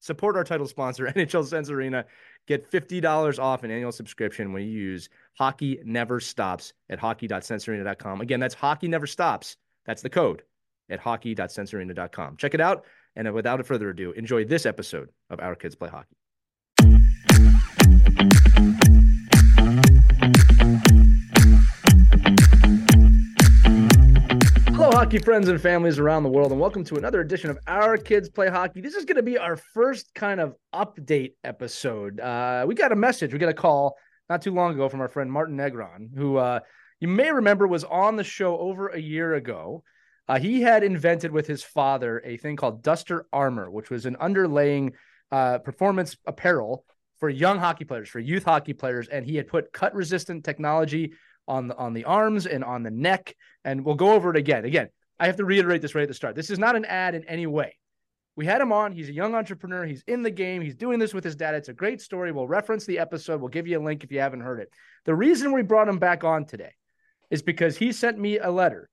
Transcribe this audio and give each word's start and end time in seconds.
Support 0.00 0.36
our 0.36 0.44
title 0.44 0.66
sponsor, 0.66 1.06
NHL 1.16 1.46
Sense 1.46 1.70
Arena. 1.70 2.04
Get 2.46 2.70
$50 2.70 3.38
off 3.38 3.62
an 3.62 3.70
annual 3.70 3.92
subscription 3.92 4.52
when 4.52 4.64
you 4.64 4.70
use 4.70 5.08
Hockey 5.34 5.78
Never 5.84 6.20
Stops 6.20 6.72
at 6.88 6.98
hockey.sensearena.com. 6.98 8.20
Again, 8.20 8.40
that's 8.40 8.54
Hockey 8.54 8.88
Never 8.88 9.06
Stops. 9.06 9.56
That's 9.86 10.02
the 10.02 10.10
code 10.10 10.42
at 10.88 10.98
hockey.sensearena.com. 10.98 12.36
Check 12.36 12.54
it 12.54 12.60
out. 12.60 12.84
And 13.16 13.32
without 13.32 13.64
further 13.66 13.90
ado, 13.90 14.12
enjoy 14.12 14.44
this 14.44 14.66
episode 14.66 15.10
of 15.30 15.40
Our 15.40 15.54
Kids 15.54 15.74
Play 15.74 15.90
Hockey. 15.90 16.16
Hello, 24.80 24.92
hockey 24.92 25.18
friends 25.18 25.46
and 25.50 25.60
families 25.60 25.98
around 25.98 26.22
the 26.22 26.30
world, 26.30 26.52
and 26.52 26.58
welcome 26.58 26.82
to 26.84 26.94
another 26.94 27.20
edition 27.20 27.50
of 27.50 27.58
Our 27.66 27.98
Kids 27.98 28.30
Play 28.30 28.48
Hockey. 28.48 28.80
This 28.80 28.94
is 28.94 29.04
going 29.04 29.16
to 29.16 29.22
be 29.22 29.36
our 29.36 29.54
first 29.54 30.14
kind 30.14 30.40
of 30.40 30.54
update 30.74 31.34
episode. 31.44 32.18
Uh, 32.18 32.64
we 32.66 32.74
got 32.74 32.90
a 32.90 32.96
message, 32.96 33.34
we 33.34 33.38
got 33.38 33.50
a 33.50 33.52
call 33.52 33.98
not 34.30 34.40
too 34.40 34.54
long 34.54 34.72
ago 34.72 34.88
from 34.88 35.02
our 35.02 35.08
friend 35.08 35.30
Martin 35.30 35.54
Negron, 35.54 36.08
who 36.16 36.38
uh, 36.38 36.60
you 36.98 37.08
may 37.08 37.30
remember 37.30 37.66
was 37.68 37.84
on 37.84 38.16
the 38.16 38.24
show 38.24 38.56
over 38.56 38.88
a 38.88 38.98
year 38.98 39.34
ago. 39.34 39.84
Uh, 40.26 40.38
he 40.38 40.62
had 40.62 40.82
invented 40.82 41.30
with 41.30 41.46
his 41.46 41.62
father 41.62 42.22
a 42.24 42.38
thing 42.38 42.56
called 42.56 42.82
Duzter 42.82 43.24
Armor, 43.34 43.70
which 43.70 43.90
was 43.90 44.06
an 44.06 44.16
underlaying 44.16 44.92
uh, 45.30 45.58
performance 45.58 46.16
apparel 46.26 46.86
for 47.18 47.28
young 47.28 47.58
hockey 47.58 47.84
players, 47.84 48.08
for 48.08 48.18
youth 48.18 48.44
hockey 48.44 48.72
players, 48.72 49.08
and 49.08 49.26
he 49.26 49.36
had 49.36 49.46
put 49.46 49.74
cut 49.74 49.94
resistant 49.94 50.42
technology 50.42 51.12
on 51.50 51.66
the 51.68 51.76
on 51.76 51.92
the 51.92 52.04
arms 52.04 52.46
and 52.46 52.64
on 52.64 52.82
the 52.82 52.90
neck. 52.90 53.34
And 53.64 53.84
we'll 53.84 53.96
go 53.96 54.12
over 54.12 54.30
it 54.30 54.36
again. 54.36 54.64
Again, 54.64 54.88
I 55.18 55.26
have 55.26 55.36
to 55.36 55.44
reiterate 55.44 55.82
this 55.82 55.94
right 55.94 56.02
at 56.02 56.08
the 56.08 56.14
start. 56.14 56.36
This 56.36 56.48
is 56.48 56.58
not 56.58 56.76
an 56.76 56.84
ad 56.84 57.14
in 57.14 57.24
any 57.24 57.46
way. 57.46 57.76
We 58.36 58.46
had 58.46 58.60
him 58.60 58.72
on. 58.72 58.92
He's 58.92 59.08
a 59.08 59.12
young 59.12 59.34
entrepreneur. 59.34 59.84
He's 59.84 60.04
in 60.06 60.22
the 60.22 60.30
game. 60.30 60.62
He's 60.62 60.76
doing 60.76 60.98
this 60.98 61.12
with 61.12 61.24
his 61.24 61.36
dad. 61.36 61.54
It's 61.56 61.68
a 61.68 61.74
great 61.74 62.00
story. 62.00 62.32
We'll 62.32 62.46
reference 62.46 62.86
the 62.86 63.00
episode. 63.00 63.40
We'll 63.40 63.48
give 63.48 63.66
you 63.66 63.78
a 63.78 63.84
link 63.84 64.04
if 64.04 64.12
you 64.12 64.20
haven't 64.20 64.40
heard 64.40 64.60
it. 64.60 64.70
The 65.04 65.14
reason 65.14 65.52
we 65.52 65.62
brought 65.62 65.88
him 65.88 65.98
back 65.98 66.24
on 66.24 66.46
today 66.46 66.72
is 67.30 67.42
because 67.42 67.76
he 67.76 67.92
sent 67.92 68.18
me 68.18 68.38
a 68.38 68.50
letter 68.50 68.88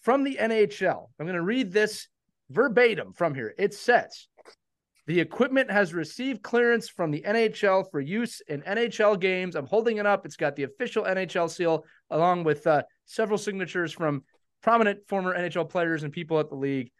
from 0.00 0.24
the 0.24 0.38
NHL. 0.40 1.08
I'm 1.20 1.26
going 1.26 1.36
to 1.36 1.42
read 1.42 1.70
this 1.70 2.08
verbatim 2.50 3.12
from 3.12 3.34
here. 3.34 3.54
It 3.58 3.74
says, 3.74 4.26
the 5.08 5.20
equipment 5.20 5.70
has 5.70 5.94
received 5.94 6.42
clearance 6.42 6.86
from 6.86 7.10
the 7.10 7.22
NHL 7.22 7.90
for 7.90 7.98
use 7.98 8.42
in 8.46 8.60
NHL 8.60 9.18
games. 9.18 9.56
I'm 9.56 9.66
holding 9.66 9.96
it 9.96 10.04
up. 10.04 10.26
It's 10.26 10.36
got 10.36 10.54
the 10.54 10.64
official 10.64 11.04
NHL 11.04 11.48
seal, 11.48 11.86
along 12.10 12.44
with 12.44 12.66
uh, 12.66 12.82
several 13.06 13.38
signatures 13.38 13.90
from 13.90 14.22
prominent 14.62 14.98
former 15.08 15.34
NHL 15.34 15.70
players 15.70 16.02
and 16.02 16.12
people 16.12 16.38
at 16.38 16.50
the 16.50 16.56
league. 16.56 16.90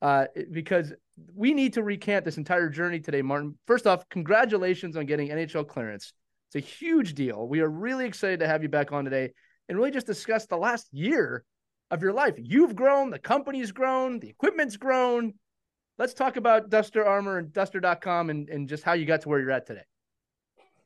Uh, 0.00 0.28
because 0.50 0.94
we 1.34 1.52
need 1.52 1.74
to 1.74 1.82
recant 1.82 2.24
this 2.24 2.38
entire 2.38 2.70
journey 2.70 3.00
today, 3.00 3.20
Martin. 3.20 3.58
First 3.66 3.86
off, 3.86 4.08
congratulations 4.08 4.96
on 4.96 5.04
getting 5.04 5.28
NHL 5.28 5.68
clearance. 5.68 6.14
It's 6.48 6.64
a 6.64 6.66
huge 6.66 7.12
deal. 7.12 7.46
We 7.46 7.60
are 7.60 7.68
really 7.68 8.06
excited 8.06 8.40
to 8.40 8.46
have 8.46 8.62
you 8.62 8.70
back 8.70 8.92
on 8.92 9.04
today 9.04 9.32
and 9.68 9.76
really 9.76 9.90
just 9.90 10.06
discuss 10.06 10.46
the 10.46 10.56
last 10.56 10.86
year 10.90 11.44
of 11.90 12.00
your 12.00 12.14
life. 12.14 12.36
You've 12.38 12.74
grown, 12.74 13.10
the 13.10 13.18
company's 13.18 13.72
grown, 13.72 14.20
the 14.20 14.30
equipment's 14.30 14.78
grown. 14.78 15.34
Let's 15.98 16.14
talk 16.14 16.36
about 16.36 16.70
Duzter 16.70 17.04
Armor 17.04 17.38
and 17.38 17.48
Duzter.com 17.48 18.30
and, 18.30 18.48
and 18.48 18.68
just 18.68 18.84
how 18.84 18.92
you 18.92 19.04
got 19.04 19.22
to 19.22 19.28
where 19.28 19.40
you're 19.40 19.50
at 19.50 19.66
today. 19.66 19.82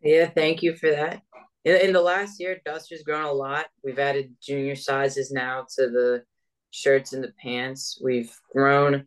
Yeah, 0.02 0.26
thank 0.26 0.62
you 0.62 0.74
for 0.74 0.90
that. 0.90 1.22
In, 1.64 1.76
in 1.76 1.92
the 1.92 2.00
last 2.00 2.40
year, 2.40 2.60
Duzter's 2.66 3.02
grown 3.02 3.24
a 3.24 3.32
lot. 3.32 3.66
We've 3.84 3.98
added 3.98 4.34
junior 4.42 4.74
sizes 4.74 5.30
now 5.30 5.66
to 5.76 5.90
the 5.90 6.22
shirts 6.70 7.12
and 7.12 7.22
the 7.22 7.32
pants. 7.40 8.00
We've 8.02 8.34
grown 8.50 9.06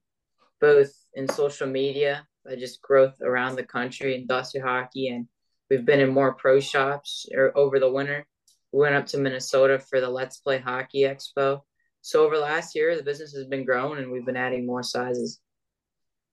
both 0.61 0.93
in 1.15 1.27
social 1.27 1.67
media, 1.67 2.25
by 2.45 2.55
just 2.55 2.81
growth 2.81 3.15
around 3.21 3.55
the 3.55 3.63
country 3.63 4.15
in 4.15 4.27
Duzter 4.27 4.61
hockey, 4.61 5.09
and 5.09 5.27
we've 5.69 5.85
been 5.85 5.99
in 5.99 6.09
more 6.09 6.35
pro 6.35 6.59
shops 6.59 7.25
er, 7.35 7.51
over 7.55 7.79
the 7.79 7.91
winter. 7.91 8.25
We 8.71 8.81
went 8.81 8.95
up 8.95 9.07
to 9.07 9.17
Minnesota 9.17 9.79
for 9.79 9.99
the 9.99 10.09
Let's 10.09 10.37
Play 10.37 10.59
Hockey 10.59 11.01
Expo. 11.01 11.61
So 12.01 12.23
over 12.23 12.37
last 12.37 12.75
year, 12.75 12.95
the 12.95 13.03
business 13.03 13.33
has 13.33 13.45
been 13.47 13.65
growing, 13.65 13.97
and 13.97 14.11
we've 14.11 14.25
been 14.25 14.37
adding 14.37 14.65
more 14.65 14.83
sizes. 14.83 15.39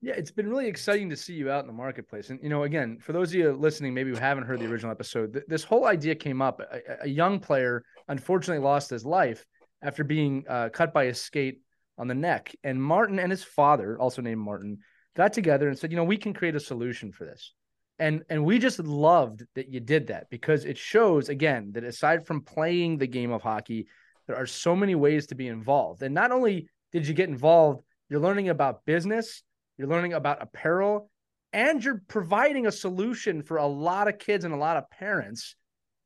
Yeah, 0.05 0.15
it's 0.15 0.33
been 0.33 0.49
really 0.49 0.67
exciting 0.67 1.09
to 1.11 1.17
see 1.17 1.35
you 1.35 1.49
out 1.49 1.61
in 1.61 1.69
the 1.69 1.73
marketplace. 1.73 2.31
And, 2.31 2.41
you 2.43 2.49
know, 2.49 2.65
again, 2.65 2.99
for 2.99 3.13
those 3.13 3.29
of 3.29 3.37
you 3.37 3.53
listening, 3.53 3.95
maybe 3.95 4.11
who 4.11 4.17
haven't 4.17 4.45
heard 4.45 4.59
the 4.59 4.67
original 4.67 4.91
episode, 4.91 5.33
th- 5.33 5.45
this 5.47 5.63
whole 5.63 5.87
idea 5.87 6.17
came 6.17 6.43
up. 6.43 6.61
A, 6.61 7.05
a, 7.05 7.09
young 7.09 7.39
player 7.39 7.85
unfortunately 8.09 8.65
lost 8.65 8.91
his 8.91 9.07
life 9.07 9.47
after 9.81 10.03
being 10.03 10.45
uh, 10.49 10.71
cut 10.71 10.93
by 10.93 11.05
a 11.05 11.15
skate 11.15 11.61
on 11.99 12.09
the 12.09 12.17
neck. 12.17 12.53
And 12.65 12.83
Martin 12.83 13.21
and 13.21 13.31
his 13.31 13.45
father, 13.45 13.97
also 13.97 14.21
named 14.23 14.41
Martin, 14.41 14.79
got 15.15 15.33
together 15.33 15.69
and 15.69 15.79
said, 15.79 15.93
you 15.93 15.97
know, 15.97 16.03
we 16.03 16.17
can 16.17 16.35
create 16.35 16.57
a 16.57 16.61
solution 16.61 17.13
for 17.13 17.25
this. 17.25 17.53
And 18.01 18.25
and 18.29 18.45
we 18.45 18.59
just 18.59 18.81
loved 18.81 19.45
that 19.55 19.69
you 19.69 19.79
did 19.79 20.09
that 20.09 20.29
because 20.31 20.65
it 20.65 20.79
shows 20.79 21.29
again 21.29 21.71
that 21.75 21.85
aside 21.85 22.27
from 22.27 22.41
playing 22.41 22.99
the 22.99 23.07
game 23.07 23.31
of 23.31 23.43
hockey, 23.43 23.87
there 24.27 24.35
are 24.35 24.47
so 24.47 24.75
many 24.75 24.97
ways 24.97 25.29
to 25.29 25.37
be 25.37 25.47
involved. 25.47 26.03
And 26.03 26.13
not 26.13 26.33
only 26.33 26.69
did 26.91 27.07
you 27.07 27.15
get 27.15 27.29
involved, 27.29 27.85
you're 28.09 28.19
learning 28.19 28.49
about 28.49 28.85
business, 28.85 29.45
you're 29.83 29.91
learning 29.91 30.13
about 30.13 30.41
apparel, 30.41 31.11
and 31.53 31.85
you're 31.85 32.03
providing 32.09 32.67
a 32.67 32.73
solution 32.73 33.43
for 33.43 33.57
a 33.57 33.67
lot 33.67 34.09
of 34.09 34.19
kids 34.19 34.45
and 34.45 34.55
a 34.55 34.57
lot 34.57 34.77
of 34.77 34.89
parents 34.91 35.57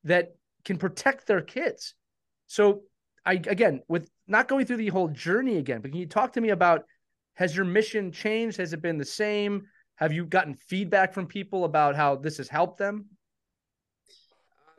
that 0.04 0.34
can 0.64 0.78
protect 0.78 1.26
their 1.26 1.42
kids. 1.42 1.94
So 2.47 2.82
I 3.25 3.34
again 3.34 3.82
with 3.88 4.09
not 4.26 4.48
going 4.48 4.66
through 4.66 4.78
the 4.78 4.88
whole 4.88 5.09
journey 5.09 5.56
again, 5.56 5.81
but 5.81 5.91
can 5.91 6.00
you 6.00 6.06
talk 6.06 6.32
to 6.32 6.41
me 6.41 6.50
about 6.50 6.84
has 7.34 7.54
your 7.54 7.66
mission 7.66 8.12
changed? 8.12 8.56
Has 8.56 8.72
it 8.72 8.81
been 8.81 8.98
the 8.98 9.04
same? 9.04 9.66
Have 9.97 10.12
you 10.12 10.25
gotten 10.25 10.54
feedback 10.54 11.12
from 11.12 11.26
people 11.26 11.65
about 11.65 11.97
how 11.97 12.16
this 12.16 12.38
has 12.38 12.48
helped 12.48 12.78
them? 12.78 13.06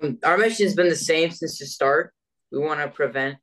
Um, 0.02 0.18
our 0.24 0.38
mission 0.38 0.66
has 0.66 0.76
been 0.76 0.90
the 0.90 0.96
same 0.96 1.32
since 1.32 1.60
the 1.60 1.66
start. 1.66 2.14
We 2.52 2.60
want 2.60 2.80
to 2.80 2.88
prevent 2.88 3.38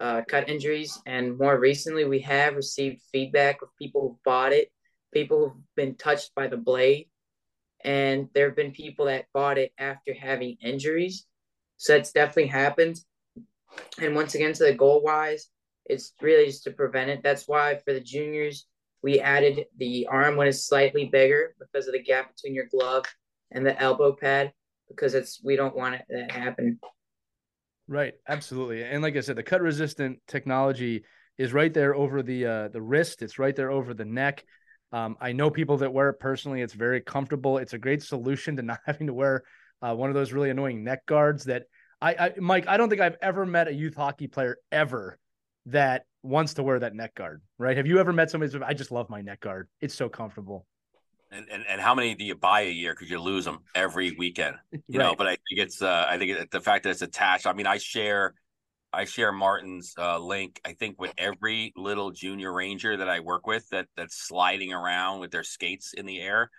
uh, 0.00 0.22
cut 0.28 0.48
injuries, 0.48 0.98
and 1.06 1.38
more 1.38 1.58
recently, 1.58 2.04
we 2.04 2.20
have 2.20 2.54
received 2.54 3.02
feedback 3.12 3.62
of 3.62 3.68
people 3.78 4.00
who 4.00 4.18
bought 4.24 4.52
it, 4.52 4.70
people 5.12 5.50
who've 5.50 5.74
been 5.76 5.96
touched 5.96 6.34
by 6.34 6.48
the 6.48 6.56
blade, 6.56 7.08
and 7.84 8.28
there 8.34 8.46
have 8.46 8.56
been 8.56 8.72
people 8.72 9.06
that 9.06 9.26
bought 9.32 9.58
it 9.58 9.72
after 9.78 10.14
having 10.14 10.56
injuries. 10.62 11.26
So 11.76 11.94
that's 11.94 12.12
definitely 12.12 12.48
happened. 12.48 13.00
And 14.00 14.14
once 14.14 14.34
again, 14.34 14.52
to 14.54 14.64
the 14.64 14.74
goal 14.74 15.02
wise, 15.02 15.48
it's 15.84 16.12
really 16.20 16.46
just 16.46 16.64
to 16.64 16.72
prevent 16.72 17.10
it. 17.10 17.22
That's 17.22 17.46
why 17.46 17.76
for 17.84 17.92
the 17.92 18.00
juniors, 18.00 18.66
we 19.02 19.20
added 19.20 19.66
the 19.76 20.06
arm 20.10 20.36
when 20.36 20.48
it's 20.48 20.66
slightly 20.66 21.06
bigger 21.06 21.54
because 21.58 21.86
of 21.86 21.92
the 21.92 22.02
gap 22.02 22.34
between 22.34 22.54
your 22.54 22.66
glove 22.66 23.04
and 23.52 23.64
the 23.64 23.80
elbow 23.80 24.12
pad 24.12 24.52
because 24.88 25.14
it's 25.14 25.40
we 25.42 25.56
don't 25.56 25.76
want 25.76 25.94
it 25.94 26.04
to 26.10 26.32
happen. 26.32 26.80
Right, 27.86 28.14
absolutely. 28.28 28.82
And 28.84 29.02
like 29.02 29.16
I 29.16 29.20
said, 29.20 29.36
the 29.36 29.42
cut 29.42 29.62
resistant 29.62 30.18
technology 30.26 31.04
is 31.38 31.52
right 31.52 31.72
there 31.72 31.94
over 31.94 32.22
the 32.22 32.46
uh, 32.46 32.68
the 32.68 32.82
wrist. 32.82 33.22
It's 33.22 33.38
right 33.38 33.54
there 33.54 33.70
over 33.70 33.94
the 33.94 34.04
neck. 34.04 34.44
Um, 34.92 35.16
I 35.20 35.32
know 35.32 35.50
people 35.50 35.78
that 35.78 35.92
wear 35.92 36.08
it 36.08 36.20
personally. 36.20 36.62
It's 36.62 36.72
very 36.72 37.00
comfortable. 37.00 37.58
It's 37.58 37.72
a 37.72 37.78
great 37.78 38.02
solution 38.02 38.56
to 38.56 38.62
not 38.70 38.80
having 38.86 39.06
to 39.08 39.14
wear 39.14 39.44
uh, 39.82 39.94
one 39.94 40.10
of 40.10 40.14
those 40.14 40.32
really 40.32 40.50
annoying 40.50 40.84
neck 40.84 41.06
guards 41.06 41.44
that 41.44 41.64
I, 42.00 42.14
I, 42.14 42.32
Mike, 42.38 42.66
I 42.68 42.76
don't 42.76 42.88
think 42.88 43.00
I've 43.00 43.16
ever 43.20 43.44
met 43.44 43.68
a 43.68 43.72
youth 43.72 43.94
hockey 43.94 44.28
player 44.28 44.58
ever 44.70 45.18
that 45.66 46.04
wants 46.22 46.54
to 46.54 46.62
wear 46.62 46.78
that 46.78 46.94
neck 46.94 47.14
guard, 47.14 47.42
right? 47.58 47.76
Have 47.76 47.86
you 47.86 47.98
ever 47.98 48.12
met 48.12 48.30
somebody? 48.30 48.56
I 48.64 48.74
just 48.74 48.90
love 48.90 49.10
my 49.10 49.20
neck 49.20 49.40
guard. 49.40 49.68
It's 49.80 49.94
so 49.94 50.08
comfortable. 50.08 50.66
And, 51.30 51.46
and 51.50 51.64
and 51.68 51.80
how 51.80 51.94
many 51.94 52.14
do 52.14 52.24
you 52.24 52.34
buy 52.34 52.62
a 52.62 52.70
year? 52.70 52.94
Because 52.94 53.10
you 53.10 53.20
lose 53.20 53.44
them 53.44 53.58
every 53.74 54.12
weekend, 54.12 54.56
you 54.72 54.98
right. 54.98 54.98
know. 54.98 55.14
But 55.14 55.26
I 55.26 55.30
think 55.32 55.58
it's 55.58 55.82
uh, 55.82 56.06
I 56.08 56.16
think 56.16 56.30
it, 56.30 56.50
the 56.50 56.60
fact 56.60 56.84
that 56.84 56.90
it's 56.90 57.02
attached. 57.02 57.46
I 57.46 57.52
mean, 57.52 57.66
I 57.66 57.76
share 57.76 58.34
I 58.92 59.04
share 59.04 59.32
Martin's 59.32 59.94
uh, 59.98 60.18
link. 60.18 60.60
I 60.64 60.72
think 60.72 61.00
with 61.00 61.12
every 61.18 61.72
little 61.76 62.10
junior 62.10 62.52
ranger 62.52 62.96
that 62.96 63.08
I 63.08 63.20
work 63.20 63.46
with 63.46 63.68
that 63.70 63.86
that's 63.96 64.16
sliding 64.16 64.72
around 64.72 65.20
with 65.20 65.30
their 65.30 65.44
skates 65.44 65.92
in 65.92 66.06
the 66.06 66.20
air, 66.20 66.50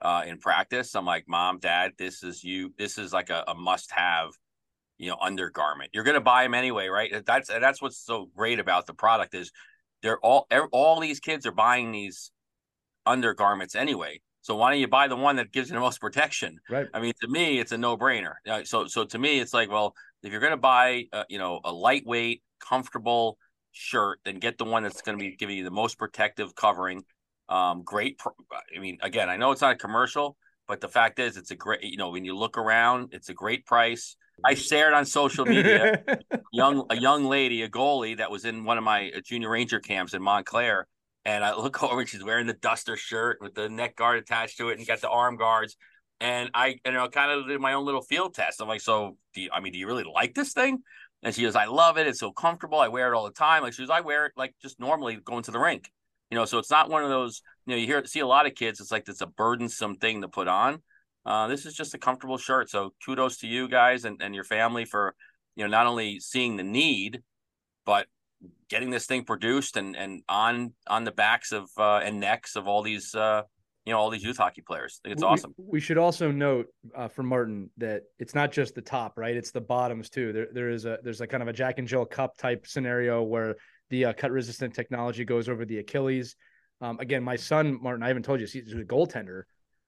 uh, 0.00 0.22
in 0.26 0.38
practice. 0.38 0.94
I'm 0.94 1.04
like, 1.04 1.24
mom, 1.28 1.58
dad, 1.58 1.92
this 1.98 2.22
is 2.22 2.42
you. 2.44 2.72
This 2.78 2.98
is 2.98 3.12
like 3.12 3.30
a, 3.30 3.44
a 3.48 3.54
must 3.54 3.90
have, 3.92 4.30
you 4.98 5.08
know, 5.08 5.16
undergarment. 5.20 5.90
You're 5.92 6.04
gonna 6.04 6.20
buy 6.20 6.42
them 6.42 6.54
anyway, 6.54 6.88
right? 6.88 7.24
That's 7.24 7.48
that's 7.48 7.80
what's 7.80 7.98
so 7.98 8.28
great 8.36 8.58
about 8.58 8.86
the 8.86 8.94
product 8.94 9.34
is 9.34 9.52
they're 10.02 10.18
all 10.20 10.46
all 10.72 11.00
these 11.00 11.20
kids 11.20 11.46
are 11.46 11.52
buying 11.52 11.92
these 11.92 12.30
undergarments 13.04 13.74
anyway. 13.74 14.20
So 14.42 14.54
why 14.54 14.70
don't 14.70 14.80
you 14.80 14.86
buy 14.86 15.08
the 15.08 15.16
one 15.16 15.36
that 15.36 15.50
gives 15.50 15.70
you 15.70 15.74
the 15.74 15.80
most 15.80 16.00
protection? 16.00 16.60
Right. 16.70 16.86
I 16.94 17.00
mean, 17.00 17.14
to 17.20 17.28
me, 17.28 17.58
it's 17.58 17.72
a 17.72 17.78
no 17.78 17.96
brainer. 17.96 18.34
So 18.64 18.86
so 18.86 19.04
to 19.04 19.18
me, 19.18 19.40
it's 19.40 19.54
like, 19.54 19.70
well, 19.70 19.94
if 20.22 20.32
you're 20.32 20.40
gonna 20.40 20.56
buy, 20.56 21.04
uh, 21.12 21.24
you 21.28 21.38
know, 21.38 21.60
a 21.64 21.72
lightweight, 21.72 22.42
comfortable 22.60 23.38
shirt, 23.76 24.20
then 24.24 24.38
get 24.38 24.58
the 24.58 24.64
one 24.64 24.82
that's 24.82 25.02
going 25.02 25.18
to 25.18 25.22
be 25.22 25.36
giving 25.36 25.56
you 25.56 25.64
the 25.64 25.70
most 25.70 25.98
protective 25.98 26.54
covering. 26.54 27.04
Um, 27.48 27.82
great. 27.84 28.18
I 28.74 28.80
mean, 28.80 28.98
again, 29.02 29.28
I 29.28 29.36
know 29.36 29.52
it's 29.52 29.60
not 29.60 29.72
a 29.72 29.76
commercial, 29.76 30.36
but 30.66 30.80
the 30.80 30.88
fact 30.88 31.18
is, 31.18 31.36
it's 31.36 31.50
a 31.50 31.54
great. 31.54 31.82
You 31.84 31.96
know, 31.96 32.10
when 32.10 32.24
you 32.24 32.36
look 32.36 32.58
around, 32.58 33.10
it's 33.12 33.28
a 33.28 33.34
great 33.34 33.66
price. 33.66 34.16
I 34.44 34.54
shared 34.54 34.92
on 34.92 35.06
social 35.06 35.46
media 35.46 36.02
young 36.52 36.84
a 36.90 36.96
young 36.96 37.24
lady, 37.24 37.62
a 37.62 37.68
goalie 37.68 38.16
that 38.18 38.30
was 38.30 38.44
in 38.44 38.64
one 38.64 38.78
of 38.78 38.84
my 38.84 39.10
uh, 39.16 39.20
junior 39.24 39.50
ranger 39.50 39.78
camps 39.78 40.12
in 40.12 40.22
Montclair, 40.22 40.88
and 41.24 41.44
I 41.44 41.54
look 41.54 41.82
over 41.82 42.00
and 42.00 42.08
she's 42.08 42.24
wearing 42.24 42.46
the 42.46 42.54
duzter 42.54 42.96
shirt 42.96 43.38
with 43.40 43.54
the 43.54 43.68
neck 43.68 43.96
guard 43.96 44.18
attached 44.18 44.58
to 44.58 44.70
it 44.70 44.78
and 44.78 44.86
got 44.86 45.00
the 45.00 45.10
arm 45.10 45.36
guards. 45.36 45.76
And 46.20 46.50
I, 46.54 46.78
you 46.84 46.92
know, 46.92 47.08
kind 47.08 47.30
of 47.30 47.46
did 47.46 47.60
my 47.60 47.74
own 47.74 47.84
little 47.84 48.02
field 48.02 48.34
test. 48.34 48.60
I'm 48.62 48.68
like, 48.68 48.80
so, 48.80 49.16
do 49.34 49.42
you, 49.42 49.50
I 49.52 49.60
mean, 49.60 49.72
do 49.72 49.78
you 49.78 49.86
really 49.86 50.04
like 50.04 50.34
this 50.34 50.52
thing? 50.52 50.78
And 51.22 51.34
she 51.34 51.42
goes, 51.42 51.56
I 51.56 51.66
love 51.66 51.98
it. 51.98 52.06
It's 52.06 52.20
so 52.20 52.32
comfortable. 52.32 52.78
I 52.78 52.88
wear 52.88 53.12
it 53.12 53.16
all 53.16 53.24
the 53.24 53.32
time. 53.32 53.62
Like 53.62 53.72
she 53.72 53.82
goes, 53.82 53.90
I 53.90 54.00
wear 54.00 54.26
it 54.26 54.32
like 54.36 54.54
just 54.62 54.80
normally 54.80 55.16
going 55.16 55.42
to 55.44 55.50
the 55.50 55.58
rink. 55.58 55.90
You 56.30 56.36
know, 56.36 56.44
so 56.44 56.58
it's 56.58 56.70
not 56.70 56.90
one 56.90 57.04
of 57.04 57.10
those, 57.10 57.42
you 57.66 57.72
know, 57.72 57.78
you 57.78 57.86
hear 57.86 58.04
see 58.04 58.20
a 58.20 58.26
lot 58.26 58.46
of 58.46 58.54
kids, 58.54 58.80
it's 58.80 58.90
like 58.90 59.08
it's 59.08 59.20
a 59.20 59.26
burdensome 59.26 59.96
thing 59.96 60.22
to 60.22 60.28
put 60.28 60.48
on. 60.48 60.82
Uh, 61.24 61.48
this 61.48 61.66
is 61.66 61.74
just 61.74 61.94
a 61.94 61.98
comfortable 61.98 62.38
shirt. 62.38 62.70
So 62.70 62.94
kudos 63.04 63.38
to 63.38 63.46
you 63.46 63.68
guys 63.68 64.04
and, 64.04 64.20
and 64.22 64.34
your 64.34 64.44
family 64.44 64.84
for, 64.84 65.14
you 65.54 65.64
know, 65.64 65.70
not 65.70 65.86
only 65.86 66.20
seeing 66.20 66.56
the 66.56 66.64
need, 66.64 67.22
but 67.84 68.06
getting 68.68 68.90
this 68.90 69.06
thing 69.06 69.24
produced 69.24 69.76
and 69.76 69.96
and 69.96 70.22
on 70.28 70.72
on 70.86 71.04
the 71.04 71.12
backs 71.12 71.52
of 71.52 71.68
uh, 71.78 71.98
and 71.98 72.20
necks 72.20 72.56
of 72.56 72.66
all 72.66 72.82
these 72.82 73.14
uh, 73.14 73.42
you 73.86 73.92
know 73.92 73.98
all 73.98 74.10
these 74.10 74.24
youth 74.24 74.36
hockey 74.36 74.62
players. 74.62 75.00
It's 75.04 75.22
we, 75.22 75.28
awesome. 75.28 75.54
We 75.56 75.80
should 75.80 75.96
also 75.96 76.32
note 76.32 76.66
uh, 76.94 77.06
for 77.06 77.22
Martin 77.22 77.70
that 77.78 78.02
it's 78.18 78.34
not 78.34 78.50
just 78.50 78.74
the 78.74 78.82
top, 78.82 79.16
right? 79.16 79.36
It's 79.36 79.52
the 79.52 79.60
bottoms 79.60 80.10
too. 80.10 80.32
There 80.32 80.48
there 80.52 80.70
is 80.70 80.84
a 80.84 80.98
there's 81.04 81.20
a 81.20 81.26
kind 81.26 81.42
of 81.42 81.48
a 81.48 81.52
Jack 81.52 81.78
and 81.78 81.86
Jill 81.86 82.04
Cup 82.04 82.36
type 82.36 82.66
scenario 82.66 83.22
where 83.22 83.54
the 83.90 84.06
uh, 84.06 84.12
cut 84.12 84.32
resistant 84.32 84.74
technology 84.74 85.24
goes 85.24 85.48
over 85.48 85.64
the 85.64 85.78
Achilles. 85.78 86.34
Um, 86.80 86.98
again, 86.98 87.22
my 87.22 87.36
son 87.36 87.78
Martin, 87.80 88.02
I 88.02 88.08
haven't 88.08 88.24
told 88.24 88.40
you, 88.40 88.46
he's 88.46 88.72
a 88.72 88.76
goaltender. 88.84 89.42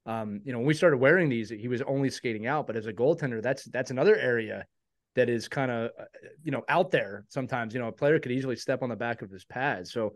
Um, 0.06 0.40
you 0.44 0.52
know, 0.52 0.58
when 0.58 0.68
we 0.68 0.74
started 0.74 0.98
wearing 0.98 1.28
these, 1.28 1.50
he 1.50 1.68
was 1.68 1.82
only 1.82 2.08
skating 2.08 2.46
out, 2.46 2.68
but 2.68 2.76
as 2.76 2.86
a 2.86 2.92
goaltender, 2.92 3.42
that's 3.42 3.64
that's 3.64 3.90
another 3.90 4.16
area 4.16 4.64
that 5.16 5.28
is 5.28 5.48
kind 5.48 5.72
of 5.72 5.90
uh, 5.98 6.04
you 6.44 6.52
know 6.52 6.62
out 6.68 6.92
there. 6.92 7.24
Sometimes 7.28 7.74
you 7.74 7.80
know 7.80 7.88
a 7.88 7.92
player 7.92 8.20
could 8.20 8.30
easily 8.30 8.54
step 8.54 8.82
on 8.82 8.90
the 8.90 8.96
back 8.96 9.22
of 9.22 9.30
his 9.30 9.44
pad, 9.44 9.88
so 9.88 10.14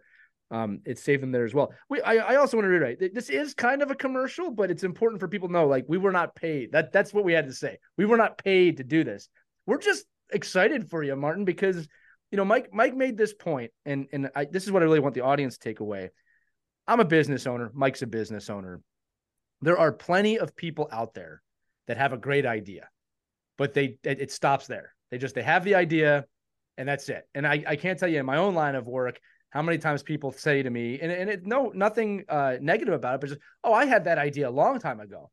um, 0.52 0.80
it's 0.84 1.02
safe 1.02 1.22
in 1.22 1.32
there 1.32 1.46
as 1.46 1.54
well. 1.54 1.72
We, 1.88 2.02
I, 2.02 2.16
I 2.16 2.36
also 2.36 2.58
want 2.58 2.66
to 2.66 2.68
reiterate 2.68 3.14
this 3.14 3.30
is 3.30 3.54
kind 3.54 3.80
of 3.80 3.90
a 3.90 3.94
commercial, 3.94 4.50
but 4.50 4.70
it's 4.70 4.84
important 4.84 5.18
for 5.18 5.26
people 5.26 5.48
to 5.48 5.54
know 5.54 5.66
like 5.66 5.86
we 5.88 5.96
were 5.96 6.12
not 6.12 6.36
paid. 6.36 6.72
That 6.72 6.92
that's 6.92 7.14
what 7.14 7.24
we 7.24 7.32
had 7.32 7.46
to 7.46 7.54
say. 7.54 7.78
We 7.96 8.04
were 8.04 8.18
not 8.18 8.36
paid 8.36 8.76
to 8.76 8.84
do 8.84 9.02
this. 9.02 9.30
We're 9.64 9.78
just 9.78 10.04
excited 10.30 10.90
for 10.90 11.02
you, 11.02 11.16
Martin, 11.16 11.46
because 11.46 11.88
you 12.30 12.36
know 12.36 12.44
Mike 12.44 12.68
Mike 12.70 12.94
made 12.94 13.16
this 13.16 13.32
point, 13.32 13.72
and 13.86 14.06
and 14.12 14.30
I, 14.36 14.44
this 14.44 14.64
is 14.64 14.70
what 14.70 14.82
I 14.82 14.84
really 14.84 15.00
want 15.00 15.14
the 15.14 15.22
audience 15.22 15.56
to 15.56 15.64
take 15.64 15.80
away. 15.80 16.10
I'm 16.86 17.00
a 17.00 17.04
business 17.04 17.46
owner. 17.46 17.70
Mike's 17.72 18.02
a 18.02 18.06
business 18.06 18.50
owner. 18.50 18.82
There 19.62 19.78
are 19.78 19.90
plenty 19.90 20.38
of 20.38 20.54
people 20.54 20.86
out 20.92 21.14
there 21.14 21.40
that 21.86 21.96
have 21.96 22.12
a 22.12 22.18
great 22.18 22.44
idea, 22.44 22.90
but 23.56 23.72
they 23.72 23.96
it, 24.04 24.20
it 24.20 24.30
stops 24.30 24.66
there. 24.66 24.94
They 25.10 25.16
just 25.16 25.34
they 25.34 25.42
have 25.42 25.64
the 25.64 25.76
idea, 25.76 26.26
and 26.76 26.86
that's 26.86 27.08
it. 27.08 27.26
And 27.34 27.46
I 27.46 27.64
I 27.66 27.76
can't 27.76 27.98
tell 27.98 28.08
you 28.08 28.20
in 28.20 28.26
my 28.26 28.36
own 28.36 28.54
line 28.54 28.74
of 28.74 28.86
work 28.86 29.18
how 29.52 29.60
many 29.60 29.76
times 29.76 30.02
people 30.02 30.32
say 30.32 30.62
to 30.62 30.70
me, 30.70 30.98
and, 30.98 31.12
and 31.12 31.28
it, 31.28 31.46
no, 31.46 31.70
nothing 31.74 32.24
uh, 32.28 32.56
negative 32.60 32.94
about 32.94 33.16
it, 33.16 33.20
but 33.20 33.28
just, 33.28 33.40
oh, 33.62 33.74
I 33.74 33.84
had 33.84 34.04
that 34.04 34.16
idea 34.16 34.48
a 34.48 34.50
long 34.50 34.78
time 34.78 34.98
ago. 34.98 35.30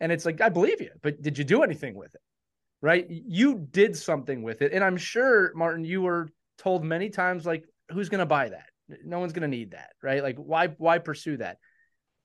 And 0.00 0.10
it's 0.10 0.24
like, 0.24 0.40
I 0.40 0.48
believe 0.48 0.80
you, 0.80 0.90
but 1.02 1.20
did 1.20 1.36
you 1.36 1.44
do 1.44 1.62
anything 1.62 1.94
with 1.94 2.14
it? 2.14 2.20
Right? 2.80 3.06
You 3.08 3.58
did 3.70 3.94
something 3.94 4.42
with 4.42 4.62
it. 4.62 4.72
And 4.72 4.82
I'm 4.82 4.96
sure, 4.96 5.52
Martin, 5.54 5.84
you 5.84 6.00
were 6.00 6.28
told 6.56 6.82
many 6.82 7.10
times, 7.10 7.44
like, 7.44 7.64
who's 7.90 8.08
going 8.08 8.20
to 8.20 8.26
buy 8.26 8.48
that? 8.48 8.70
No 9.04 9.18
one's 9.18 9.34
going 9.34 9.42
to 9.50 9.56
need 9.56 9.72
that. 9.72 9.90
Right? 10.02 10.22
Like, 10.22 10.36
why, 10.36 10.68
why 10.78 10.98
pursue 10.98 11.36
that? 11.38 11.58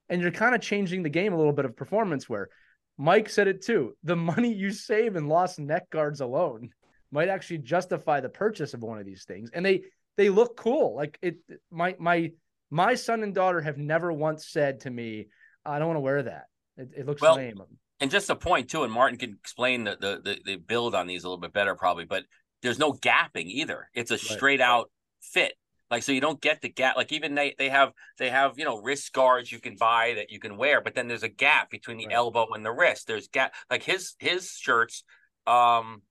And 0.07 0.21
you're 0.21 0.31
kind 0.31 0.55
of 0.55 0.61
changing 0.61 1.03
the 1.03 1.09
game 1.09 1.33
a 1.33 1.37
little 1.37 1.51
bit 1.51 1.65
of 1.65 1.75
performance 1.75 2.29
where 2.29 2.49
Mike 2.97 3.27
said 3.27 3.47
it 3.47 3.65
too. 3.65 3.97
The 4.03 4.15
money 4.15 4.53
you 4.53 4.71
save 4.71 5.17
in 5.17 5.27
lost 5.27 5.59
neck 5.59 5.89
guards 5.89 6.21
alone 6.21 6.69
might 7.11 7.29
actually 7.29 7.57
justify 7.57 8.21
the 8.21 8.29
purchase 8.29 8.73
of 8.73 8.81
one 8.81 8.99
of 8.99 9.05
these 9.05 9.25
things. 9.25 9.49
And 9.53 9.65
they, 9.65 9.81
they 10.17 10.29
look 10.29 10.57
cool. 10.57 10.95
Like 10.95 11.17
it, 11.21 11.37
my 11.71 11.95
my 11.99 12.31
my 12.69 12.95
son 12.95 13.23
and 13.23 13.33
daughter 13.33 13.61
have 13.61 13.77
never 13.77 14.11
once 14.11 14.47
said 14.47 14.81
to 14.81 14.89
me, 14.89 15.27
"I 15.65 15.79
don't 15.79 15.87
want 15.87 15.97
to 15.97 16.01
wear 16.01 16.23
that. 16.23 16.45
It, 16.77 16.89
it 16.97 17.05
looks 17.05 17.21
well, 17.21 17.35
lame." 17.35 17.61
And 17.99 18.11
just 18.11 18.29
a 18.29 18.35
point 18.35 18.69
too, 18.69 18.83
and 18.83 18.91
Martin 18.91 19.17
can 19.17 19.31
explain 19.31 19.83
the, 19.83 19.97
the, 19.99 20.21
the 20.23 20.39
the 20.45 20.55
build 20.57 20.95
on 20.95 21.07
these 21.07 21.23
a 21.23 21.27
little 21.27 21.41
bit 21.41 21.53
better 21.53 21.75
probably, 21.75 22.05
but 22.05 22.23
there's 22.61 22.79
no 22.79 22.93
gapping 22.93 23.45
either. 23.45 23.89
It's 23.93 24.11
a 24.11 24.17
straight 24.17 24.59
right. 24.59 24.67
out 24.67 24.91
fit. 25.21 25.53
Like 25.91 26.01
so 26.01 26.11
you 26.11 26.21
don't 26.21 26.41
get 26.41 26.61
the 26.61 26.69
gap. 26.69 26.95
Like 26.95 27.11
even 27.11 27.35
they 27.35 27.53
they 27.57 27.69
have 27.69 27.91
they 28.17 28.29
have 28.29 28.57
you 28.57 28.65
know 28.65 28.81
wrist 28.81 29.13
guards 29.13 29.51
you 29.51 29.59
can 29.59 29.75
buy 29.75 30.13
that 30.15 30.31
you 30.31 30.39
can 30.39 30.57
wear, 30.57 30.81
but 30.81 30.95
then 30.95 31.07
there's 31.07 31.23
a 31.23 31.29
gap 31.29 31.69
between 31.69 31.97
the 31.97 32.07
right. 32.07 32.15
elbow 32.15 32.47
and 32.53 32.65
the 32.65 32.71
wrist. 32.71 33.05
There's 33.05 33.27
gap 33.27 33.53
like 33.69 33.83
his 33.83 34.15
his 34.17 34.49
shirts 34.51 35.03
um 35.45 36.01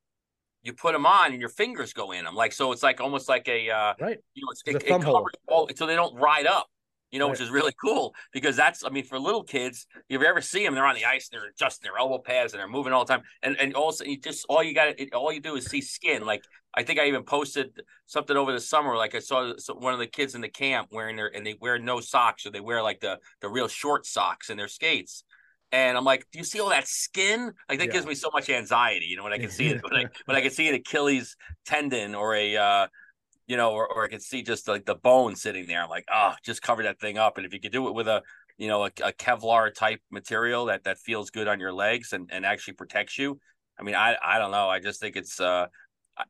you 0.62 0.72
put 0.72 0.92
them 0.92 1.06
on 1.06 1.32
and 1.32 1.40
your 1.40 1.48
fingers 1.48 1.92
go 1.92 2.12
in 2.12 2.24
them. 2.24 2.34
Like 2.34 2.52
so, 2.52 2.72
it's 2.72 2.82
like 2.82 3.00
almost 3.00 3.28
like 3.28 3.48
a 3.48 3.70
uh, 3.70 3.94
right. 4.00 4.18
You 4.34 4.44
know, 4.44 4.50
it's, 4.50 4.62
it, 4.66 4.76
it 4.76 4.88
covers 4.88 5.32
all, 5.48 5.68
so 5.74 5.86
they 5.86 5.96
don't 5.96 6.14
ride 6.16 6.46
up. 6.46 6.68
You 7.10 7.18
know, 7.18 7.26
right. 7.26 7.32
which 7.32 7.42
is 7.42 7.50
really 7.50 7.74
cool 7.78 8.14
because 8.32 8.56
that's 8.56 8.84
I 8.84 8.88
mean, 8.88 9.04
for 9.04 9.18
little 9.18 9.42
kids, 9.42 9.86
if 10.08 10.20
you 10.22 10.26
ever 10.26 10.40
see 10.40 10.64
them, 10.64 10.74
they're 10.74 10.86
on 10.86 10.94
the 10.94 11.04
ice, 11.04 11.28
and 11.30 11.38
they're 11.38 11.50
adjusting 11.50 11.86
their 11.86 11.98
elbow 11.98 12.18
pads 12.18 12.54
and 12.54 12.60
they're 12.60 12.68
moving 12.68 12.94
all 12.94 13.04
the 13.04 13.12
time. 13.12 13.22
And 13.42 13.54
and 13.60 13.74
also, 13.74 14.04
you 14.04 14.18
just 14.18 14.46
all 14.48 14.62
you 14.62 14.74
got, 14.74 14.94
all 15.12 15.30
you 15.30 15.40
do 15.40 15.56
is 15.56 15.66
see 15.66 15.82
skin. 15.82 16.24
Like 16.24 16.42
I 16.74 16.82
think 16.82 16.98
I 16.98 17.08
even 17.08 17.24
posted 17.24 17.82
something 18.06 18.34
over 18.34 18.50
the 18.50 18.60
summer. 18.60 18.96
Like 18.96 19.14
I 19.14 19.18
saw 19.18 19.52
one 19.74 19.92
of 19.92 19.98
the 19.98 20.06
kids 20.06 20.34
in 20.34 20.40
the 20.40 20.48
camp 20.48 20.88
wearing 20.90 21.16
their 21.16 21.26
and 21.34 21.44
they 21.44 21.54
wear 21.60 21.78
no 21.78 22.00
socks, 22.00 22.46
or 22.46 22.50
they 22.50 22.60
wear 22.60 22.82
like 22.82 23.00
the 23.00 23.18
the 23.42 23.48
real 23.48 23.68
short 23.68 24.06
socks 24.06 24.48
in 24.48 24.56
their 24.56 24.68
skates 24.68 25.22
and 25.72 25.96
I'm 25.96 26.04
like, 26.04 26.26
do 26.30 26.38
you 26.38 26.44
see 26.44 26.60
all 26.60 26.68
that 26.68 26.86
skin? 26.86 27.52
Like 27.68 27.78
that 27.78 27.86
yeah. 27.86 27.92
gives 27.92 28.06
me 28.06 28.14
so 28.14 28.30
much 28.32 28.50
anxiety, 28.50 29.06
you 29.06 29.16
know, 29.16 29.24
when 29.24 29.32
I 29.32 29.38
can 29.38 29.50
see 29.50 29.68
it, 29.68 29.82
when 29.82 29.94
I, 29.94 30.04
when 30.26 30.36
I 30.36 30.42
can 30.42 30.50
see 30.50 30.68
an 30.68 30.74
Achilles 30.74 31.34
tendon 31.64 32.14
or 32.14 32.34
a, 32.34 32.56
uh, 32.56 32.86
you 33.46 33.56
know, 33.56 33.72
or, 33.72 33.88
or 33.88 34.04
I 34.04 34.08
can 34.08 34.20
see 34.20 34.42
just 34.42 34.68
like 34.68 34.84
the 34.84 34.94
bone 34.94 35.34
sitting 35.34 35.66
there. 35.66 35.82
I'm 35.82 35.88
like, 35.88 36.04
oh, 36.12 36.34
just 36.44 36.62
cover 36.62 36.82
that 36.82 37.00
thing 37.00 37.16
up. 37.18 37.38
And 37.38 37.46
if 37.46 37.54
you 37.54 37.60
could 37.60 37.72
do 37.72 37.88
it 37.88 37.94
with 37.94 38.06
a, 38.06 38.22
you 38.58 38.68
know, 38.68 38.84
a, 38.84 38.90
a 39.02 39.12
Kevlar 39.12 39.72
type 39.74 40.00
material 40.10 40.66
that 40.66 40.84
that 40.84 40.98
feels 40.98 41.30
good 41.30 41.48
on 41.48 41.58
your 41.58 41.72
legs 41.72 42.12
and, 42.12 42.30
and 42.30 42.44
actually 42.44 42.74
protects 42.74 43.18
you. 43.18 43.40
I 43.80 43.82
mean, 43.82 43.94
I 43.94 44.16
I 44.22 44.38
don't 44.38 44.50
know. 44.50 44.68
I 44.68 44.78
just 44.78 45.00
think 45.00 45.16
it's 45.16 45.40
uh, 45.40 45.66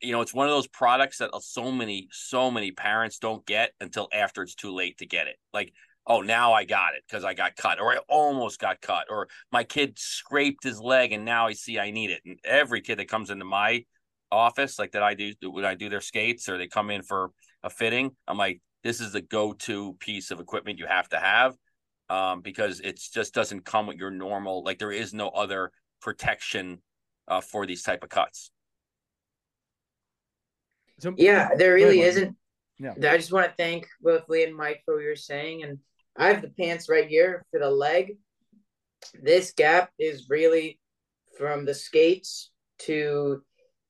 you 0.01 0.13
know, 0.13 0.21
it's 0.21 0.33
one 0.33 0.47
of 0.47 0.53
those 0.53 0.69
products 0.69 1.19
that 1.19 1.31
so 1.41 1.73
many 1.73 2.09
so 2.13 2.51
many 2.51 2.71
parents 2.71 3.19
don't 3.19 3.45
get 3.45 3.73
until 3.81 4.09
after 4.13 4.43
it's 4.43 4.55
too 4.55 4.73
late 4.73 4.99
to 4.99 5.07
get 5.07 5.27
it. 5.27 5.37
Like 5.53 5.73
oh, 6.07 6.21
now 6.21 6.53
I 6.53 6.65
got 6.65 6.95
it 6.95 7.03
because 7.07 7.25
I 7.25 7.35
got 7.35 7.57
cut, 7.57 7.81
or 7.81 7.93
I 7.93 7.99
almost 8.09 8.59
got 8.59 8.81
cut, 8.81 9.07
or 9.11 9.29
my 9.51 9.65
kid 9.65 9.99
scraped 9.99 10.65
his 10.65 10.81
leg 10.81 11.13
and 11.13 11.25
now 11.25 11.47
I 11.47 11.53
see 11.53 11.79
I 11.79 11.91
need 11.91 12.11
it. 12.11 12.23
And 12.25 12.39
every 12.45 12.81
kid 12.81 12.99
that 12.99 13.09
comes 13.09 13.31
into 13.31 13.45
my 13.45 13.85
office, 14.31 14.79
like 14.79 14.93
that 14.93 15.03
I 15.03 15.15
do 15.15 15.33
when 15.43 15.65
I 15.65 15.75
do 15.75 15.89
their 15.89 16.01
skates 16.01 16.49
or 16.49 16.59
they 16.59 16.67
come 16.67 16.91
in 16.91 17.03
for 17.03 17.31
a 17.63 17.71
fitting, 17.71 18.11
I'm 18.27 18.39
like, 18.39 18.61
this 18.83 19.01
is 19.01 19.13
the 19.13 19.21
go-to 19.21 19.95
piece 20.01 20.31
of 20.31 20.41
equipment 20.41 20.79
you 20.79 20.87
have 20.87 21.09
to 21.11 21.19
have 21.19 21.57
um, 22.11 22.41
because 22.41 22.81
it 22.81 23.01
just 23.13 23.33
doesn't 23.33 23.65
come 23.65 23.87
with 23.87 23.97
your 23.97 24.11
normal. 24.11 24.65
Like 24.65 24.79
there 24.79 24.93
is 24.93 25.15
no 25.15 25.29
other 25.29 25.71
protection 26.01 26.83
uh, 27.29 27.41
for 27.41 27.65
these 27.65 27.83
type 27.83 28.03
of 28.03 28.11
cuts. 28.11 28.51
Yeah, 31.17 31.51
there 31.57 31.75
really 31.75 32.01
isn't. 32.01 32.37
Yeah. 32.79 32.95
I 33.11 33.17
just 33.17 33.33
want 33.33 33.47
to 33.47 33.55
thank 33.57 33.87
both 34.01 34.29
Lee 34.29 34.45
and 34.45 34.57
Mike 34.57 34.83
for 34.85 34.95
what 34.95 35.05
you're 35.05 35.17
saying, 35.17 35.63
and 35.63 35.79
I 36.17 36.29
have 36.29 36.43
the 36.43 36.51
pants 36.51 36.89
right 36.89 37.07
here 37.07 37.45
for 37.51 37.61
the 37.61 37.71
leg. 37.71 38.19
This 39.21 39.53
gap 39.53 39.91
is 39.99 40.29
really 40.29 40.79
from 41.39 41.65
the 41.65 41.75
skates 41.75 42.51
to 42.81 43.43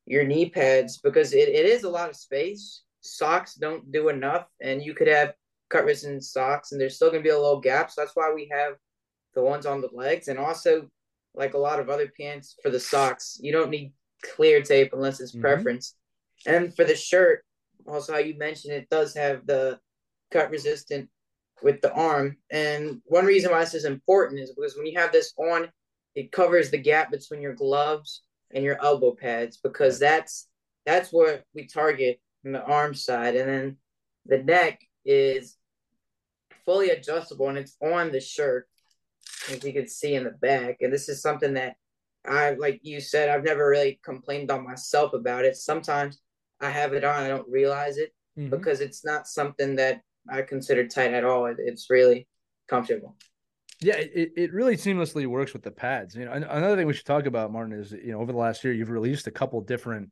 your 0.07 0.25
knee 0.25 0.49
pads 0.49 0.99
because 0.99 1.33
it, 1.33 1.49
it 1.49 1.67
is 1.67 1.85
a 1.85 1.91
lot 1.91 2.09
of 2.09 2.17
space. 2.17 2.83
Socks 3.00 3.55
don't 3.55 3.91
do 3.91 4.09
enough, 4.09 4.47
and 4.61 4.83
you 4.83 4.95
could 4.95 5.09
have 5.09 5.35
cut 5.71 5.85
resistant 5.85 6.25
socks, 6.25 6.73
and 6.73 6.81
there's 6.81 6.97
still 6.97 7.11
going 7.11 7.23
to 7.23 7.29
be 7.29 7.35
a 7.35 7.38
little 7.38 7.61
gap. 7.61 7.91
So 7.91 8.00
that's 8.00 8.14
why 8.14 8.33
we 8.33 8.49
have 8.52 8.75
the 9.35 9.43
ones 9.43 9.67
on 9.67 9.81
the 9.81 9.88
legs, 9.93 10.29
and 10.29 10.38
also 10.38 10.88
like 11.35 11.55
a 11.55 11.59
lot 11.59 11.81
of 11.81 11.88
other 11.88 12.11
pants 12.19 12.57
for 12.62 12.71
the 12.71 12.81
socks, 12.81 13.38
you 13.41 13.52
don't 13.52 13.71
need 13.71 13.93
clear 14.37 14.62
tape 14.62 14.93
unless 14.93 15.21
it's 15.21 15.33
mm-hmm. 15.33 15.41
preference. 15.41 15.95
And 16.47 16.75
for 16.75 16.85
the 16.85 16.95
shirt, 16.95 17.45
also 17.87 18.12
how 18.12 18.19
you 18.19 18.37
mentioned 18.37 18.75
it 18.75 18.88
does 18.91 19.14
have 19.14 19.47
the 19.47 19.79
cut 20.31 20.50
resistant 20.50 21.09
with 21.62 21.81
the 21.81 21.92
arm. 21.92 22.37
And 22.50 23.00
one 23.04 23.26
reason 23.26 23.50
why 23.50 23.61
this 23.61 23.75
is 23.75 23.85
important 23.85 24.40
is 24.40 24.52
because 24.54 24.76
when 24.76 24.87
you 24.87 24.99
have 24.99 25.12
this 25.12 25.33
on, 25.37 25.69
it 26.14 26.33
covers 26.33 26.71
the 26.71 26.78
gap 26.78 27.11
between 27.11 27.40
your 27.40 27.54
gloves 27.54 28.23
and 28.52 28.64
your 28.64 28.83
elbow 28.83 29.12
pads 29.12 29.59
because 29.62 29.99
that's 29.99 30.49
that's 30.85 31.11
what 31.11 31.45
we 31.54 31.66
target 31.66 32.21
from 32.42 32.52
the 32.52 32.62
arm 32.62 32.95
side. 32.95 33.37
And 33.37 33.49
then 33.49 33.76
the 34.26 34.42
neck 34.42 34.81
is 35.04 35.57
fully 36.64 36.90
adjustable 36.90 37.49
and 37.49 37.59
it's 37.59 37.76
on 37.83 38.12
the 38.12 38.21
shirt, 38.21 38.69
as 39.50 39.62
you 39.64 39.73
can 39.73 39.88
see 39.88 40.14
in 40.14 40.25
the 40.25 40.31
back. 40.31 40.78
And 40.81 40.92
this 40.92 41.09
is 41.09 41.23
something 41.23 41.54
that 41.54 41.76
I, 42.26 42.50
like 42.54 42.81
you 42.83 43.00
said, 43.00 43.28
I've 43.28 43.45
never 43.45 43.69
really 43.69 44.00
complained 44.04 44.50
on 44.50 44.64
myself 44.64 45.12
about 45.12 45.45
it. 45.45 45.57
Sometimes 45.57 46.21
I 46.61 46.71
have 46.71 46.92
it 46.92 47.04
on, 47.04 47.23
I 47.23 47.28
don't 47.28 47.49
realize 47.49 47.97
it 47.99 48.12
mm-hmm. 48.38 48.50
because 48.50 48.81
it's 48.81 49.04
not 49.04 49.26
something 49.26 49.76
that 49.76 50.02
I 50.29 50.43
consider 50.43 50.87
tight 50.87 51.12
at 51.12 51.25
all. 51.25 51.47
It's 51.59 51.91
really 51.91 52.26
comfortable. 52.69 53.17
Yeah, 53.81 53.97
it, 53.97 54.33
it 54.37 54.52
really 54.52 54.76
seamlessly 54.76 55.26
works 55.26 55.52
with 55.52 55.62
the 55.62 55.71
pads. 55.71 56.14
You 56.14 56.25
know, 56.25 56.33
another 56.33 56.76
thing 56.76 56.87
we 56.87 56.93
should 56.93 57.07
talk 57.07 57.26
about, 57.26 57.52
Martin, 57.52 57.73
is 57.73 57.93
you 57.93 58.12
know 58.12 58.21
over 58.21 58.31
the 58.31 58.38
last 58.38 58.62
year 58.62 58.73
you've 58.73 58.91
released 58.91 59.26
a 59.26 59.33
couple 59.33 59.61
different 59.61 60.11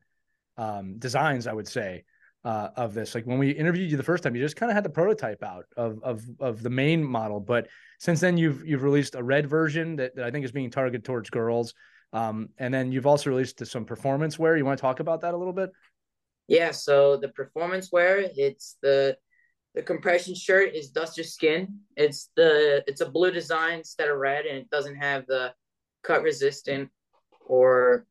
um, 0.57 0.99
designs. 0.99 1.47
I 1.47 1.53
would 1.53 1.69
say 1.69 2.05
uh, 2.45 2.69
of 2.77 2.95
this. 2.95 3.15
Like 3.15 3.27
when 3.27 3.39
we 3.39 3.51
interviewed 3.51 3.91
you 3.91 3.97
the 3.97 4.03
first 4.03 4.25
time, 4.25 4.35
you 4.35 4.43
just 4.43 4.57
kind 4.57 4.71
of 4.71 4.75
had 4.75 4.85
the 4.85 4.91
prototype 4.91 5.43
out 5.43 5.67
of 5.77 6.01
of 6.03 6.23
of 6.41 6.63
the 6.63 6.71
main 6.71 7.05
model, 7.05 7.41
but 7.41 7.69
since 7.99 8.21
then 8.21 8.37
you've 8.37 8.67
you've 8.67 8.83
released 8.83 9.15
a 9.15 9.23
red 9.23 9.49
version 9.49 9.97
that, 9.97 10.17
that 10.17 10.25
I 10.25 10.31
think 10.31 10.45
is 10.45 10.53
being 10.53 10.71
targeted 10.71 11.05
towards 11.05 11.31
girls, 11.31 11.75
um, 12.13 12.49
and 12.59 12.73
then 12.73 12.93
you've 12.93 13.07
also 13.07 13.31
released 13.31 13.65
some 13.67 13.85
performance 13.85 14.39
wear. 14.39 14.57
You 14.57 14.65
want 14.65 14.79
to 14.79 14.83
talk 14.83 15.01
about 15.01 15.21
that 15.21 15.35
a 15.35 15.37
little 15.37 15.53
bit? 15.53 15.71
Yeah. 16.49 16.73
So 16.73 17.17
the 17.17 17.29
performance 17.29 17.93
wear, 17.93 18.25
it's 18.37 18.77
the 18.83 19.17
the 19.75 19.83
compression 19.83 20.35
shirt 20.35 20.75
is 20.75 20.93
Duzter 20.93 21.25
Skin. 21.25 21.79
It's 21.97 22.31
the 22.37 22.83
it's 22.87 23.01
a 23.01 23.11
blue 23.11 23.31
design 23.31 23.79
instead 23.79 24.09
of 24.09 24.19
red, 24.19 24.47
and 24.47 24.59
it 24.59 24.71
doesn't 24.71 24.97
have 24.97 25.27
the 25.27 25.55
cut 26.03 26.23
resistant 26.23 26.91
or 27.47 28.07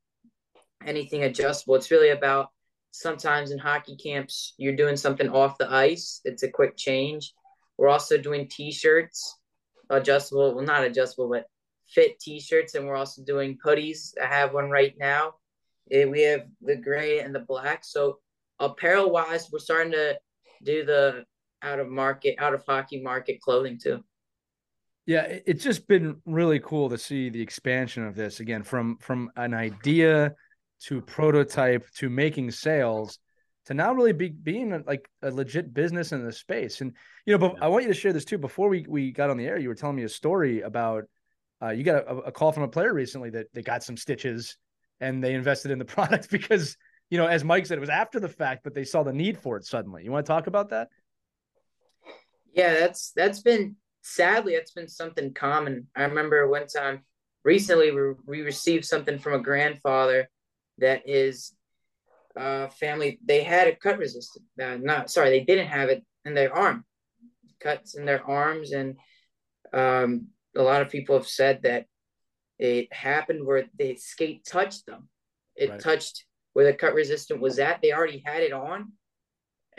anything 0.86 1.24
adjustable. 1.24 1.76
It's 1.76 1.92
really 1.92 2.10
about 2.10 2.50
sometimes 2.92 3.52
in 3.52 3.60
hockey 3.60 3.96
camps 3.96 4.54
you're 4.58 4.76
doing 4.76 4.96
something 4.96 5.30
off 5.30 5.58
the 5.58 5.72
ice. 5.72 6.22
It's 6.24 6.44
a 6.44 6.52
quick 6.52 6.78
change. 6.78 7.34
We're 7.78 7.90
also 7.90 8.18
doing 8.18 8.48
t-shirts, 8.48 9.38
adjustable, 9.90 10.56
well 10.56 10.66
not 10.66 10.84
adjustable, 10.84 11.30
but 11.30 11.46
fit 11.88 12.20
t-shirts, 12.20 12.76
and 12.76 12.88
we're 12.88 12.96
also 12.96 13.22
doing 13.24 13.58
hoodies. 13.66 14.14
I 14.22 14.28
have 14.28 14.54
one 14.54 14.70
right 14.70 14.96
now. 14.98 15.36
Eh, 15.92 16.06
we 16.06 16.22
have 16.22 16.44
the 16.62 16.76
gray 16.76 17.20
and 17.20 17.36
the 17.36 17.40
black. 17.40 17.84
So 17.84 18.20
apparel 18.60 19.12
wise, 19.12 19.50
we're 19.52 19.60
starting 19.60 19.92
to 19.94 20.18
do 20.64 20.86
the 20.86 21.26
out 21.62 21.80
of 21.80 21.90
market, 21.90 22.36
out 22.40 22.54
of 22.54 22.64
hockey 22.66 23.02
market 23.02 23.42
clothing 23.42 23.80
too. 23.82 24.04
Yeah, 25.06 25.26
it's 25.46 25.64
just 25.64 25.88
been 25.88 26.18
really 26.26 26.60
cool 26.60 26.90
to 26.90 26.98
see 26.98 27.30
the 27.30 27.42
expansion 27.42 28.06
of 28.06 28.16
this 28.16 28.40
again 28.40 28.64
from 28.64 28.98
from 28.98 29.32
an 29.36 29.54
idea 29.54 30.36
to 30.82 31.02
prototype 31.02 31.90
to 31.96 32.10
making 32.10 32.52
sales 32.52 33.20
to 33.66 33.74
now 33.74 33.94
really 33.94 34.14
be 34.14 34.30
being 34.30 34.84
like 34.88 35.10
a 35.22 35.32
legit 35.32 35.74
business 35.74 36.12
in 36.12 36.24
the 36.24 36.32
space. 36.32 36.82
And 36.82 36.94
you 37.26 37.34
know, 37.34 37.40
but 37.40 37.62
I 37.62 37.68
want 37.68 37.84
you 37.84 37.90
to 37.90 38.00
share 38.00 38.14
this 38.14 38.26
too. 38.26 38.38
Before 38.38 38.70
we 38.70 38.86
we 38.88 39.12
got 39.12 39.30
on 39.30 39.38
the 39.38 39.46
air, 39.46 39.58
you 39.58 39.70
were 39.70 39.76
telling 39.76 39.96
me 39.96 40.04
a 40.04 40.10
story 40.10 40.62
about 40.62 41.06
uh, 41.62 41.70
you 41.70 41.84
got 41.84 42.04
a, 42.08 42.18
a, 42.18 42.32
call 42.32 42.52
from 42.52 42.64
a 42.64 42.68
player 42.68 42.94
recently 42.94 43.30
that 43.32 43.48
they 43.54 43.62
got 43.62 43.84
some 43.84 43.98
stitches 43.98 44.58
and 45.02 45.24
they 45.24 45.34
invested 45.34 45.72
in 45.72 45.80
the 45.80 45.86
product 45.96 46.30
because 46.30 46.78
you 47.10 47.18
know, 47.18 47.26
as 47.26 47.44
Mike 47.44 47.66
said, 47.66 47.78
it 47.78 47.82
was 47.82 47.90
after 47.90 48.20
the 48.20 48.30
fact, 48.30 48.64
but 48.64 48.76
they 48.76 48.84
saw 48.84 49.04
the 49.04 49.14
need 49.14 49.38
for 49.38 49.58
it 49.58 49.66
suddenly. 49.66 50.04
You 50.04 50.12
want 50.12 50.26
to 50.26 50.32
talk 50.32 50.48
about 50.48 50.70
that? 50.70 50.90
Yeah, 52.54 52.74
that's 52.74 53.12
that's 53.16 53.42
been 53.42 53.76
sadly 54.02 54.56
that's 54.56 54.72
been 54.72 54.88
something 54.88 55.34
common. 55.34 55.88
I 55.96 56.04
remember 56.04 56.48
one 56.48 56.68
time 56.68 57.04
recently 57.44 57.92
we, 57.92 58.14
we 58.26 58.42
received 58.42 58.86
something 58.86 59.20
from 59.20 59.34
a 59.34 59.44
grandfather 59.44 60.30
that 60.78 61.08
is 61.08 61.54
uh 62.38 62.68
family 62.68 63.20
they 63.26 63.44
had 63.44 63.68
a 63.68 63.76
cut 63.76 63.98
resistant 63.98 64.46
uh, 64.62 64.78
not 64.80 65.10
sorry 65.10 65.30
they 65.30 65.44
didn't 65.44 65.68
have 65.68 65.90
it 65.90 66.04
in 66.26 66.34
their 66.34 66.56
arm 66.56 66.86
cuts 67.60 67.96
in 67.96 68.06
their 68.06 68.24
arms 68.24 68.72
and 68.72 68.98
um 69.74 70.28
a 70.56 70.62
lot 70.62 70.82
of 70.82 70.90
people 70.90 71.18
have 71.18 71.28
said 71.28 71.62
that 71.64 71.86
it 72.60 72.92
happened 72.94 73.46
where 73.46 73.66
the 73.78 73.96
skate 73.96 74.46
touched 74.46 74.86
them 74.86 75.10
it 75.56 75.72
right. 75.72 75.80
touched 75.80 76.26
where 76.54 76.66
the 76.66 76.74
cut 76.74 76.94
resistant 76.94 77.42
was 77.42 77.58
at 77.58 77.82
they 77.82 77.92
already 77.92 78.22
had 78.26 78.44
it 78.44 78.54
on 78.54 78.92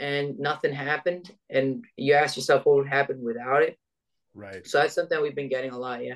and 0.01 0.39
nothing 0.39 0.73
happened 0.73 1.31
and 1.49 1.85
you 1.97 2.15
ask 2.15 2.37
yourself 2.37 2.67
what 2.67 2.77
would 2.77 2.89
happen 2.89 3.23
without 3.23 3.63
it? 3.63 3.79
Right. 4.35 4.67
So 4.67 4.79
that's 4.79 4.95
something 4.95 5.21
we've 5.21 5.35
been 5.35 5.49
getting 5.49 5.71
a 5.71 5.79
lot 5.79 6.05
yeah. 6.05 6.15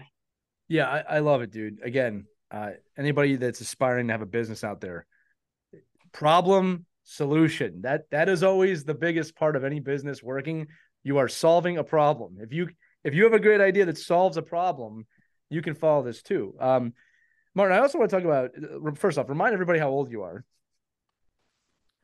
Yeah 0.68 0.88
i, 0.88 1.16
I 1.16 1.18
love 1.18 1.42
it 1.42 1.50
dude. 1.50 1.78
Again 1.82 2.26
uh, 2.50 2.70
anybody 2.96 3.36
that's 3.36 3.60
aspiring 3.60 4.06
to 4.06 4.12
have 4.12 4.22
a 4.22 4.26
business 4.26 4.64
out 4.64 4.80
there 4.80 5.06
problem 6.12 6.86
solution. 7.02 7.82
That 7.82 8.10
that 8.10 8.28
is 8.28 8.42
always 8.42 8.84
the 8.84 8.94
biggest 8.94 9.36
part 9.36 9.56
of 9.56 9.64
any 9.64 9.80
business 9.80 10.22
working. 10.22 10.68
You 11.02 11.18
are 11.18 11.28
solving 11.28 11.78
a 11.78 11.84
problem. 11.84 12.38
If 12.40 12.52
you 12.52 12.68
if 13.02 13.14
you 13.14 13.24
have 13.24 13.34
a 13.34 13.40
great 13.40 13.60
idea 13.60 13.84
that 13.86 13.98
solves 13.98 14.36
a 14.36 14.42
problem 14.42 15.06
you 15.50 15.60
can 15.60 15.74
follow 15.74 16.02
this 16.02 16.22
too. 16.22 16.54
Um 16.58 16.94
martin 17.54 17.76
i 17.76 17.80
also 17.80 17.98
want 17.98 18.10
to 18.10 18.16
talk 18.16 18.24
about 18.24 18.50
first 18.98 19.16
off 19.16 19.28
remind 19.28 19.52
everybody 19.52 19.78
how 19.78 19.88
old 19.88 20.10
you 20.10 20.22
are 20.22 20.44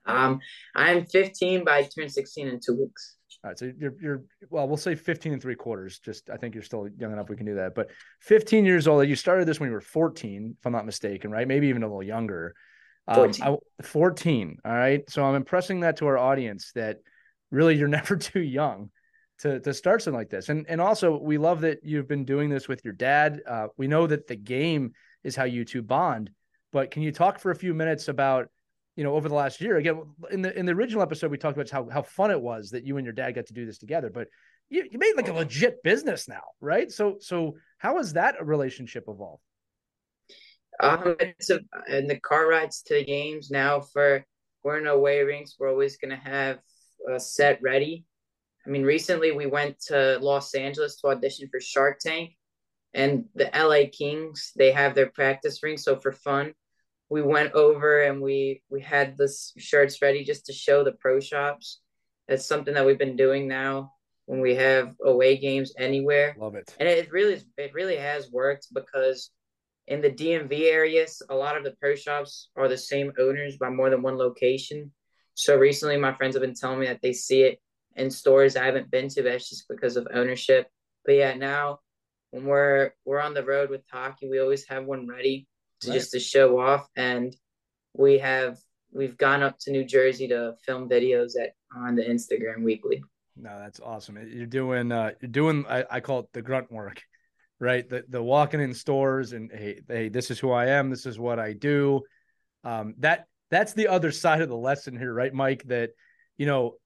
um, 0.07 0.40
I'm 0.75 1.07
15, 1.07 1.64
but 1.64 1.75
I 1.75 1.83
turn 1.83 2.09
16 2.09 2.49
in 2.49 2.61
two 2.61 2.76
weeks. 2.76 3.16
All 3.42 3.50
right, 3.50 3.59
so 3.59 3.73
you're 3.78 3.95
you're 4.02 4.23
well, 4.50 4.69
we'll 4.69 4.76
say 4.76 4.95
15 4.95 5.33
and 5.33 5.40
three 5.40 5.54
quarters. 5.54 5.99
Just 5.99 6.28
I 6.28 6.37
think 6.37 6.54
you're 6.54 6.62
still 6.62 6.88
young 6.99 7.12
enough 7.12 7.30
we 7.30 7.37
can 7.37 7.47
do 7.47 7.54
that. 7.54 7.75
But 7.75 7.90
15 8.21 8.66
years 8.66 8.87
old, 8.87 9.09
you 9.09 9.16
started 9.16 9.49
this 9.49 9.59
when 9.59 9.71
you 9.71 9.75
were 9.75 9.80
14, 9.80 10.57
if 10.59 10.66
I'm 10.66 10.73
not 10.73 10.85
mistaken, 10.85 11.30
right? 11.30 11.49
Maybe 11.49 11.69
even 11.69 11.83
a 11.83 11.87
little 11.87 12.02
younger. 12.02 12.54
14. 13.14 13.47
Um, 13.47 13.57
I, 13.80 13.83
14. 13.83 14.59
All 14.62 14.73
right. 14.73 15.09
So 15.09 15.25
I'm 15.25 15.37
impressing 15.37 15.80
that 15.80 15.97
to 15.99 16.07
our 16.07 16.19
audience 16.19 16.73
that 16.75 16.99
really 17.50 17.76
you're 17.76 17.88
never 18.00 18.16
too 18.16 18.42
young 18.42 18.90
to 19.38 19.59
to 19.61 19.73
start 19.73 20.02
something 20.02 20.19
like 20.19 20.28
this. 20.28 20.50
And 20.50 20.66
and 20.69 20.80
also 20.80 21.16
we 21.16 21.38
love 21.38 21.62
that 21.62 21.78
you've 21.83 22.09
been 22.09 22.26
doing 22.26 22.50
this 22.50 22.69
with 22.69 22.85
your 22.85 22.95
dad. 22.95 23.40
Uh, 23.47 23.69
we 23.78 23.88
know 23.88 24.07
that 24.07 24.26
the 24.26 24.37
game 24.37 24.92
is 25.25 25.35
how 25.35 25.45
you 25.45 25.64
two 25.64 25.83
bond. 25.83 26.30
But 26.73 26.90
can 26.90 27.02
you 27.02 27.11
talk 27.11 27.38
for 27.38 27.50
a 27.50 27.57
few 27.57 27.75
minutes 27.75 28.09
about 28.09 28.49
you 28.97 29.04
know, 29.04 29.14
over 29.14 29.28
the 29.28 29.35
last 29.35 29.61
year. 29.61 29.76
Again, 29.76 30.02
in 30.30 30.42
the 30.42 30.56
in 30.59 30.66
the 30.66 30.73
original 30.73 31.02
episode, 31.02 31.30
we 31.30 31.38
talked 31.38 31.56
about 31.56 31.70
how 31.70 31.88
how 31.90 32.02
fun 32.02 32.30
it 32.30 32.40
was 32.40 32.70
that 32.70 32.85
you 32.85 32.97
and 32.97 33.04
your 33.04 33.12
dad 33.12 33.35
got 33.35 33.47
to 33.47 33.54
do 33.54 33.66
this 33.66 33.78
together. 33.78 34.11
But 34.11 34.28
you, 34.68 34.87
you 34.90 34.99
made 34.99 35.14
like 35.16 35.28
a 35.28 35.32
legit 35.32 35.82
business 35.82 36.28
now, 36.28 36.42
right? 36.61 36.90
So 36.90 37.16
so 37.20 37.56
how 37.78 37.97
has 37.97 38.14
that 38.14 38.44
relationship 38.44 39.04
evolved? 39.09 39.42
Um, 40.82 41.16
it's 41.18 41.50
a, 41.50 41.61
and 41.88 42.09
the 42.09 42.18
car 42.20 42.49
rides 42.49 42.82
to 42.82 42.94
the 42.94 43.04
games 43.04 43.50
now 43.50 43.80
for 43.80 44.25
we're 44.62 44.78
in 44.78 44.87
away 44.87 45.23
rinks. 45.23 45.56
We're 45.59 45.70
always 45.70 45.97
gonna 45.97 46.20
have 46.23 46.59
a 47.12 47.20
set 47.20 47.61
ready. 47.62 48.04
I 48.66 48.70
mean, 48.70 48.82
recently 48.82 49.32
we 49.32 49.47
went 49.47 49.80
to 49.87 50.18
Los 50.20 50.54
Angeles 50.54 50.97
to 50.97 51.09
audition 51.09 51.49
for 51.50 51.61
Shark 51.61 51.99
Tank, 52.00 52.37
and 52.94 53.25
the 53.35 53.50
LA 53.54 53.88
Kings 53.90 54.52
they 54.56 54.73
have 54.73 54.94
their 54.94 55.11
practice 55.11 55.62
ring. 55.62 55.76
So 55.76 55.97
for 55.97 56.12
fun, 56.12 56.54
we 57.11 57.23
went 57.23 57.52
over 57.52 58.02
and 58.02 58.23
we 58.23 58.62
we 58.71 58.81
had 58.81 59.19
the 59.19 59.29
shirts 59.59 60.00
ready 60.00 60.25
just 60.25 60.47
to 60.47 60.52
show 60.52 60.85
the 60.85 60.93
pro 60.93 61.21
shops. 61.21 61.81
That's 62.29 62.47
something 62.47 62.73
that 62.75 62.87
we've 62.87 62.99
been 62.99 63.17
doing 63.17 63.49
now 63.49 63.93
when 64.26 64.40
we 64.40 64.55
have 64.55 64.95
away 65.05 65.37
games 65.37 65.73
anywhere. 65.76 66.37
Love 66.38 66.55
it. 66.55 66.73
And 66.79 66.88
it 66.88 67.11
really 67.11 67.43
it 67.59 67.75
really 67.75 67.97
has 67.97 68.31
worked 68.31 68.69
because 68.73 69.31
in 69.88 70.00
the 70.00 70.11
DMV 70.11 70.71
areas, 70.71 71.21
a 71.29 71.35
lot 71.35 71.57
of 71.57 71.64
the 71.64 71.75
pro 71.81 71.97
shops 71.97 72.49
are 72.57 72.69
the 72.69 72.79
same 72.79 73.12
owners 73.19 73.57
by 73.57 73.71
more 73.71 73.90
than 73.90 74.02
one 74.02 74.17
location. 74.17 74.93
So 75.35 75.57
recently, 75.57 75.97
my 75.97 76.14
friends 76.14 76.37
have 76.37 76.43
been 76.43 76.55
telling 76.55 76.79
me 76.79 76.87
that 76.87 77.02
they 77.02 77.12
see 77.12 77.43
it 77.43 77.59
in 77.97 78.09
stores 78.09 78.55
I 78.55 78.67
haven't 78.67 78.90
been 78.90 79.09
to, 79.09 79.23
but 79.23 79.33
it's 79.33 79.49
just 79.49 79.67
because 79.69 79.97
of 79.97 80.07
ownership. 80.14 80.69
But 81.05 81.17
yeah, 81.17 81.35
now 81.35 81.81
when 82.31 82.45
we're 82.45 82.93
we're 83.05 83.21
on 83.21 83.35
the 83.35 83.45
road 83.45 83.69
with 83.69 83.83
hockey, 83.90 84.29
we 84.31 84.38
always 84.38 84.64
have 84.69 84.85
one 84.85 85.09
ready 85.09 85.49
right. 85.87 85.94
just 85.94 86.12
to 86.12 86.20
show 86.20 86.58
off. 86.58 86.87
And 86.96 87.34
we 87.94 88.18
have 88.18 88.58
we've 88.92 89.16
gone 89.16 89.42
up 89.42 89.58
to 89.60 89.70
New 89.70 89.84
Jersey 89.84 90.28
to 90.28 90.54
film 90.64 90.88
videos 90.88 91.32
at 91.40 91.52
on 91.76 91.94
the 91.94 92.02
Instagram 92.02 92.62
weekly. 92.62 93.02
No, 93.37 93.58
that's 93.58 93.80
awesome. 93.80 94.18
You're 94.28 94.46
doing 94.46 94.92
uh 94.92 95.12
you're 95.20 95.30
doing 95.30 95.64
I, 95.68 95.84
I 95.90 96.00
call 96.00 96.20
it 96.20 96.26
the 96.32 96.42
grunt 96.42 96.70
work, 96.70 97.02
right? 97.58 97.88
The 97.88 98.04
the 98.08 98.22
walking 98.22 98.60
in 98.60 98.75
stores 98.75 99.32
and 99.32 99.50
hey, 99.52 99.80
hey, 99.88 100.08
this 100.08 100.30
is 100.30 100.38
who 100.38 100.50
I 100.50 100.66
am, 100.66 100.90
this 100.90 101.06
is 101.06 101.18
what 101.18 101.38
I 101.38 101.52
do. 101.52 102.02
Um 102.64 102.94
that 102.99 103.26
that's 103.50 103.72
the 103.72 103.88
other 103.88 104.12
side 104.12 104.42
of 104.42 104.49
the 104.49 104.56
lesson 104.56 104.96
here, 104.96 105.12
right, 105.12 105.32
Mike? 105.32 105.64
That 105.64 105.90
you 106.37 106.46
know, 106.46 106.76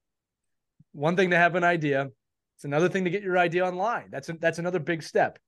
one 0.93 1.17
thing 1.17 1.31
to 1.31 1.37
have 1.37 1.55
an 1.55 1.65
idea, 1.65 2.11
it's 2.57 2.65
another 2.65 2.89
thing 2.89 3.05
to 3.05 3.11
get 3.11 3.23
your 3.23 3.39
idea 3.39 3.67
online. 3.67 4.09
That's 4.11 4.29
a, 4.29 4.35
that's 4.35 4.59
another 4.59 4.79
big 4.79 5.03
step. 5.03 5.39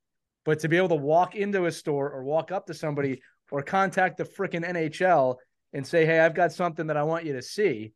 But 0.44 0.60
to 0.60 0.68
be 0.68 0.76
able 0.76 0.90
to 0.90 0.94
walk 0.96 1.34
into 1.34 1.66
a 1.66 1.72
store 1.72 2.10
or 2.10 2.22
walk 2.22 2.52
up 2.52 2.66
to 2.66 2.74
somebody 2.74 3.20
or 3.50 3.62
contact 3.62 4.16
the 4.18 4.24
freaking 4.24 4.64
NHL 4.64 5.36
and 5.72 5.86
say, 5.86 6.06
"Hey, 6.06 6.20
I've 6.20 6.34
got 6.34 6.52
something 6.52 6.86
that 6.88 6.96
I 6.96 7.02
want 7.02 7.24
you 7.24 7.34
to 7.34 7.42
see." 7.42 7.92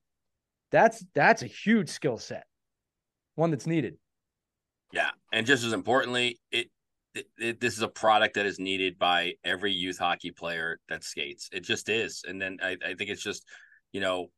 That's 0.70 1.04
that's 1.14 1.42
a 1.42 1.46
huge 1.46 1.88
skill 1.88 2.18
set, 2.18 2.44
one 3.34 3.50
that's 3.50 3.66
needed. 3.66 3.96
Yeah, 4.92 5.10
and 5.32 5.46
just 5.46 5.64
as 5.64 5.72
importantly, 5.72 6.38
it, 6.50 6.68
it, 7.14 7.26
it, 7.38 7.60
this 7.60 7.76
is 7.76 7.82
a 7.82 7.88
product 7.88 8.34
that 8.34 8.46
is 8.46 8.58
needed 8.58 8.98
by 8.98 9.34
every 9.44 9.72
youth 9.72 9.98
hockey 9.98 10.30
player 10.30 10.78
that 10.88 11.04
skates. 11.04 11.48
It 11.52 11.64
just 11.64 11.88
is, 11.88 12.24
and 12.26 12.40
then 12.40 12.58
I, 12.62 12.76
I 12.84 12.94
think 12.94 13.10
it's 13.10 13.22
just 13.22 13.44
you 13.92 14.00
know 14.00 14.30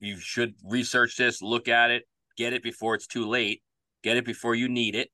you 0.00 0.18
should 0.18 0.54
research 0.64 1.16
this, 1.16 1.42
look 1.42 1.68
at 1.68 1.90
it, 1.90 2.04
get 2.36 2.52
it 2.52 2.62
before 2.62 2.94
it's 2.94 3.06
too 3.06 3.26
late, 3.26 3.62
get 4.02 4.16
it 4.16 4.24
before 4.24 4.54
you 4.54 4.68
need 4.68 4.94
it. 4.94 5.10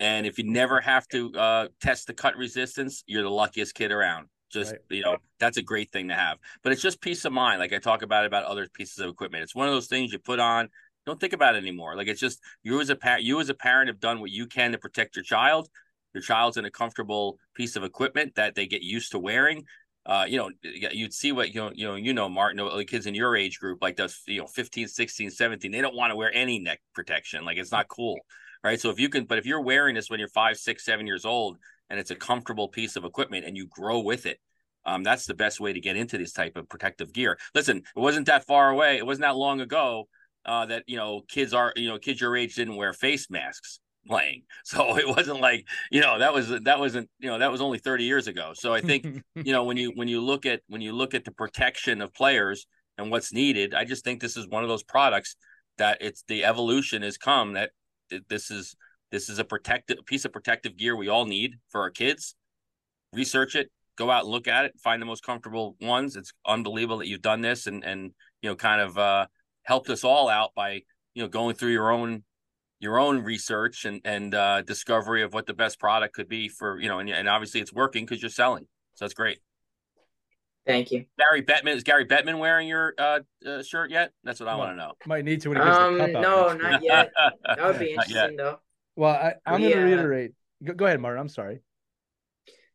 And 0.00 0.26
if 0.26 0.38
you 0.38 0.44
never 0.44 0.80
have 0.80 1.06
to 1.08 1.32
uh, 1.34 1.68
test 1.80 2.06
the 2.06 2.14
cut 2.14 2.36
resistance, 2.36 3.04
you're 3.06 3.22
the 3.22 3.30
luckiest 3.30 3.74
kid 3.74 3.92
around. 3.92 4.28
Just 4.50 4.72
right. 4.72 4.80
you 4.90 5.02
know, 5.02 5.16
that's 5.38 5.56
a 5.56 5.62
great 5.62 5.90
thing 5.90 6.08
to 6.08 6.14
have. 6.14 6.38
But 6.62 6.72
it's 6.72 6.82
just 6.82 7.00
peace 7.00 7.24
of 7.24 7.32
mind. 7.32 7.60
Like 7.60 7.72
I 7.72 7.78
talk 7.78 8.02
about 8.02 8.26
about 8.26 8.44
other 8.44 8.68
pieces 8.68 8.98
of 8.98 9.10
equipment. 9.10 9.42
It's 9.42 9.54
one 9.54 9.68
of 9.68 9.74
those 9.74 9.86
things 9.86 10.12
you 10.12 10.18
put 10.18 10.40
on. 10.40 10.68
Don't 11.06 11.18
think 11.18 11.32
about 11.32 11.54
it 11.54 11.58
anymore. 11.58 11.96
Like 11.96 12.08
it's 12.08 12.20
just 12.20 12.40
you 12.62 12.80
as 12.80 12.90
a 12.90 12.96
parent. 12.96 13.24
You 13.24 13.40
as 13.40 13.48
a 13.48 13.54
parent 13.54 13.88
have 13.88 14.00
done 14.00 14.20
what 14.20 14.30
you 14.30 14.46
can 14.46 14.72
to 14.72 14.78
protect 14.78 15.16
your 15.16 15.24
child. 15.24 15.68
Your 16.14 16.22
child's 16.22 16.58
in 16.58 16.66
a 16.66 16.70
comfortable 16.70 17.38
piece 17.54 17.76
of 17.76 17.84
equipment 17.84 18.34
that 18.34 18.54
they 18.54 18.66
get 18.66 18.82
used 18.82 19.12
to 19.12 19.18
wearing 19.18 19.64
uh, 20.04 20.24
you 20.28 20.36
know, 20.36 20.50
you'd 20.62 21.14
see 21.14 21.30
what, 21.30 21.54
you 21.54 21.60
know, 21.60 21.70
you 21.72 21.86
know, 21.86 21.94
you 21.94 22.12
know, 22.12 22.28
Martin, 22.28 22.56
the 22.56 22.84
kids 22.84 23.06
in 23.06 23.14
your 23.14 23.36
age 23.36 23.60
group, 23.60 23.80
like 23.80 23.96
those, 23.96 24.20
you 24.26 24.40
know, 24.40 24.46
15, 24.46 24.88
16, 24.88 25.30
17, 25.30 25.70
they 25.70 25.80
don't 25.80 25.94
want 25.94 26.10
to 26.10 26.16
wear 26.16 26.32
any 26.34 26.58
neck 26.58 26.80
protection. 26.92 27.44
Like 27.44 27.56
it's 27.56 27.70
not 27.70 27.86
cool. 27.86 28.18
Right. 28.64 28.80
So 28.80 28.90
if 28.90 29.00
you 29.00 29.08
can, 29.08 29.24
but 29.24 29.38
if 29.38 29.46
you're 29.46 29.60
wearing 29.60 29.96
this 29.96 30.08
when 30.08 30.20
you're 30.20 30.28
five, 30.28 30.56
six, 30.56 30.84
seven 30.84 31.06
years 31.06 31.24
old 31.24 31.58
and 31.90 31.98
it's 31.98 32.12
a 32.12 32.14
comfortable 32.14 32.68
piece 32.68 32.94
of 32.94 33.04
equipment 33.04 33.44
and 33.44 33.56
you 33.56 33.66
grow 33.66 33.98
with 33.98 34.24
it, 34.24 34.38
um, 34.84 35.02
that's 35.02 35.26
the 35.26 35.34
best 35.34 35.60
way 35.60 35.72
to 35.72 35.80
get 35.80 35.96
into 35.96 36.18
this 36.18 36.32
type 36.32 36.56
of 36.56 36.68
protective 36.68 37.12
gear. 37.12 37.38
Listen, 37.54 37.78
it 37.78 38.00
wasn't 38.00 38.26
that 38.26 38.46
far 38.46 38.70
away. 38.70 38.98
It 38.98 39.06
wasn't 39.06 39.22
that 39.22 39.36
long 39.36 39.60
ago 39.60 40.08
uh, 40.44 40.66
that, 40.66 40.84
you 40.86 40.96
know, 40.96 41.22
kids 41.28 41.54
are, 41.54 41.72
you 41.76 41.88
know, 41.88 41.98
kids 41.98 42.20
your 42.20 42.36
age 42.36 42.54
didn't 42.54 42.76
wear 42.76 42.92
face 42.92 43.30
masks 43.30 43.80
playing. 44.06 44.42
So 44.64 44.96
it 44.96 45.08
wasn't 45.08 45.40
like, 45.40 45.66
you 45.90 46.00
know, 46.00 46.20
that 46.20 46.32
was 46.32 46.48
that 46.48 46.78
wasn't, 46.78 47.10
you 47.18 47.28
know, 47.28 47.38
that 47.38 47.50
was 47.50 47.60
only 47.60 47.78
30 47.78 48.04
years 48.04 48.26
ago. 48.26 48.52
So 48.54 48.72
I 48.72 48.80
think, 48.80 49.04
you 49.34 49.52
know, 49.52 49.64
when 49.64 49.76
you 49.76 49.90
when 49.94 50.08
you 50.08 50.20
look 50.20 50.46
at 50.46 50.60
when 50.68 50.80
you 50.80 50.92
look 50.92 51.14
at 51.14 51.24
the 51.24 51.32
protection 51.32 52.00
of 52.00 52.14
players 52.14 52.66
and 52.96 53.10
what's 53.10 53.32
needed, 53.32 53.74
I 53.74 53.84
just 53.84 54.04
think 54.04 54.20
this 54.20 54.36
is 54.36 54.46
one 54.48 54.62
of 54.62 54.68
those 54.68 54.84
products 54.84 55.36
that 55.78 55.98
it's 56.00 56.24
the 56.28 56.44
evolution 56.44 57.02
has 57.02 57.18
come 57.18 57.54
that 57.54 57.70
this 58.28 58.50
is 58.50 58.76
this 59.10 59.28
is 59.28 59.38
a 59.38 59.44
protective 59.44 59.98
piece 60.06 60.24
of 60.24 60.32
protective 60.32 60.76
gear 60.76 60.96
we 60.96 61.08
all 61.08 61.26
need 61.26 61.56
for 61.70 61.80
our 61.82 61.90
kids. 61.90 62.34
Research 63.12 63.54
it, 63.56 63.70
go 63.96 64.10
out 64.10 64.24
and 64.24 64.32
look 64.32 64.48
at 64.48 64.64
it, 64.64 64.72
find 64.82 65.02
the 65.02 65.06
most 65.06 65.24
comfortable 65.24 65.76
ones. 65.80 66.16
It's 66.16 66.32
unbelievable 66.46 66.98
that 66.98 67.08
you've 67.08 67.22
done 67.22 67.40
this 67.40 67.66
and 67.66 67.84
and 67.84 68.12
you 68.40 68.50
know 68.50 68.56
kind 68.56 68.80
of 68.80 68.98
uh 68.98 69.26
helped 69.64 69.90
us 69.90 70.04
all 70.04 70.28
out 70.28 70.50
by 70.54 70.82
you 71.14 71.22
know 71.22 71.28
going 71.28 71.54
through 71.54 71.72
your 71.72 71.90
own 71.90 72.24
your 72.82 72.98
own 72.98 73.22
research 73.22 73.84
and 73.84 74.00
and 74.04 74.34
uh, 74.34 74.60
discovery 74.62 75.22
of 75.22 75.32
what 75.32 75.46
the 75.46 75.54
best 75.54 75.78
product 75.78 76.14
could 76.14 76.28
be 76.28 76.48
for 76.48 76.80
you 76.80 76.88
know, 76.88 76.98
and, 76.98 77.08
and 77.08 77.28
obviously 77.28 77.60
it's 77.60 77.72
working 77.72 78.04
because 78.04 78.20
you're 78.20 78.28
selling, 78.28 78.66
so 78.94 79.04
that's 79.04 79.14
great. 79.14 79.38
Thank 80.64 80.92
you, 80.92 81.04
Gary 81.18 81.42
Bettman. 81.42 81.74
Is 81.74 81.82
Gary 81.82 82.06
Bettman 82.06 82.38
wearing 82.38 82.68
your 82.68 82.94
uh, 82.96 83.20
uh, 83.44 83.62
shirt 83.62 83.90
yet? 83.90 84.12
That's 84.22 84.38
what 84.38 84.48
I 84.48 84.54
want 84.54 84.72
to 84.72 84.76
know. 84.76 84.92
Might 85.06 85.24
need 85.24 85.40
to 85.42 85.48
when 85.48 85.58
he 85.58 85.64
gets 85.64 85.76
um, 85.76 85.98
the 85.98 86.12
cup 86.12 86.22
No, 86.22 86.52
not 86.52 86.82
yet. 86.82 87.10
That 87.44 87.66
would 87.66 87.78
be 87.78 87.90
interesting 87.90 88.36
though. 88.36 88.60
Well, 88.94 89.14
I, 89.14 89.34
am 89.46 89.60
going 89.60 89.72
to 89.72 89.78
reiterate. 89.80 90.32
Go, 90.62 90.74
go, 90.74 90.86
ahead, 90.86 91.00
Martin. 91.00 91.20
I'm 91.20 91.28
sorry. 91.28 91.60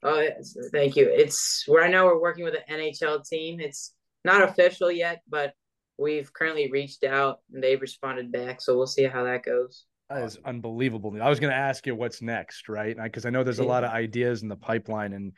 Oh, 0.03 0.19
yes. 0.19 0.55
thank 0.71 0.95
you. 0.95 1.07
It's 1.09 1.65
right 1.67 1.89
now 1.89 2.05
we're 2.05 2.21
working 2.21 2.43
with 2.43 2.55
an 2.55 2.79
NHL 2.79 3.27
team. 3.27 3.59
It's 3.59 3.93
not 4.25 4.43
official 4.43 4.91
yet, 4.91 5.21
but 5.29 5.53
we've 5.97 6.31
currently 6.33 6.69
reached 6.69 7.03
out 7.03 7.39
and 7.53 7.63
they've 7.63 7.81
responded 7.81 8.31
back. 8.31 8.61
So 8.61 8.75
we'll 8.77 8.87
see 8.87 9.03
how 9.03 9.23
that 9.23 9.43
goes. 9.43 9.85
That 10.09 10.23
is 10.23 10.37
unbelievable. 10.45 11.17
I 11.21 11.29
was 11.29 11.39
going 11.39 11.51
to 11.51 11.57
ask 11.57 11.85
you 11.85 11.93
what's 11.93 12.21
next, 12.21 12.69
right? 12.69 12.95
Because 13.01 13.25
I 13.25 13.29
know 13.29 13.43
there's 13.43 13.59
a 13.59 13.65
lot 13.65 13.83
of 13.83 13.91
ideas 13.91 14.41
in 14.41 14.47
the 14.47 14.55
pipeline, 14.55 15.11
and 15.11 15.33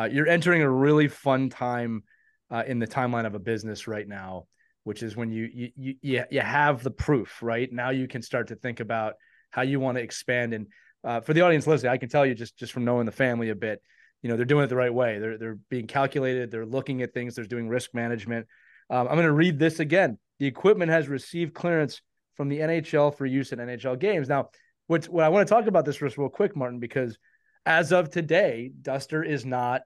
uh, 0.00 0.04
you're 0.04 0.28
entering 0.28 0.62
a 0.62 0.70
really 0.70 1.08
fun 1.08 1.50
time 1.50 2.04
uh, 2.50 2.62
in 2.66 2.78
the 2.78 2.86
timeline 2.86 3.26
of 3.26 3.34
a 3.34 3.38
business 3.38 3.86
right 3.86 4.08
now, 4.08 4.46
which 4.84 5.02
is 5.02 5.14
when 5.14 5.30
you 5.30 5.48
you 5.76 5.94
you 6.00 6.24
you 6.30 6.40
have 6.40 6.82
the 6.82 6.90
proof, 6.90 7.42
right? 7.42 7.70
Now 7.70 7.90
you 7.90 8.08
can 8.08 8.22
start 8.22 8.48
to 8.48 8.56
think 8.56 8.80
about 8.80 9.14
how 9.50 9.62
you 9.62 9.78
want 9.78 9.98
to 9.98 10.02
expand. 10.02 10.54
And 10.54 10.66
uh, 11.04 11.20
for 11.20 11.34
the 11.34 11.42
audience 11.42 11.66
listening, 11.66 11.92
I 11.92 11.98
can 11.98 12.08
tell 12.08 12.24
you 12.24 12.34
just 12.34 12.56
just 12.56 12.72
from 12.72 12.84
knowing 12.84 13.04
the 13.04 13.12
family 13.12 13.50
a 13.50 13.54
bit, 13.54 13.82
you 14.22 14.30
know, 14.30 14.36
they're 14.36 14.46
doing 14.46 14.64
it 14.64 14.68
the 14.68 14.76
right 14.76 14.92
way. 14.92 15.18
They're 15.18 15.36
they're 15.36 15.58
being 15.68 15.86
calculated. 15.86 16.50
They're 16.50 16.66
looking 16.66 17.02
at 17.02 17.12
things. 17.12 17.34
They're 17.34 17.44
doing 17.44 17.68
risk 17.68 17.90
management. 17.92 18.46
Um, 18.88 19.06
I'm 19.06 19.14
going 19.14 19.26
to 19.26 19.32
read 19.32 19.58
this 19.58 19.80
again. 19.80 20.18
The 20.38 20.46
equipment 20.46 20.90
has 20.90 21.08
received 21.08 21.52
clearance 21.52 22.00
from 22.36 22.48
the 22.48 22.58
NHL 22.58 23.14
for 23.14 23.26
use 23.26 23.52
in 23.52 23.58
NHL 23.58 23.98
games. 23.98 24.28
Now, 24.28 24.48
what, 24.86 25.04
what 25.08 25.24
I 25.24 25.28
want 25.28 25.46
to 25.46 25.54
talk 25.54 25.66
about 25.66 25.84
this 25.84 26.00
real 26.00 26.28
quick, 26.28 26.56
Martin, 26.56 26.80
because 26.80 27.18
as 27.66 27.92
of 27.92 28.10
today, 28.10 28.72
Duzter 28.80 29.26
is 29.26 29.44
not 29.44 29.82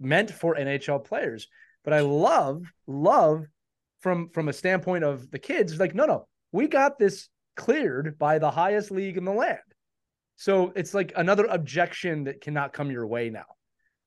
meant 0.00 0.30
for 0.30 0.54
NHL 0.54 1.04
players. 1.04 1.48
But 1.84 1.92
I 1.92 2.00
love, 2.00 2.64
love 2.86 3.46
from 4.00 4.30
from 4.30 4.48
a 4.48 4.52
standpoint 4.52 5.04
of 5.04 5.30
the 5.30 5.38
kids, 5.38 5.78
like, 5.78 5.94
no, 5.94 6.06
no, 6.06 6.28
we 6.52 6.68
got 6.68 6.98
this 6.98 7.28
cleared 7.56 8.18
by 8.18 8.38
the 8.38 8.50
highest 8.50 8.90
league 8.90 9.16
in 9.16 9.24
the 9.24 9.32
land. 9.32 9.58
So 10.36 10.72
it's 10.76 10.94
like 10.94 11.12
another 11.16 11.46
objection 11.46 12.24
that 12.24 12.40
cannot 12.40 12.72
come 12.72 12.90
your 12.90 13.06
way 13.06 13.30
now, 13.30 13.46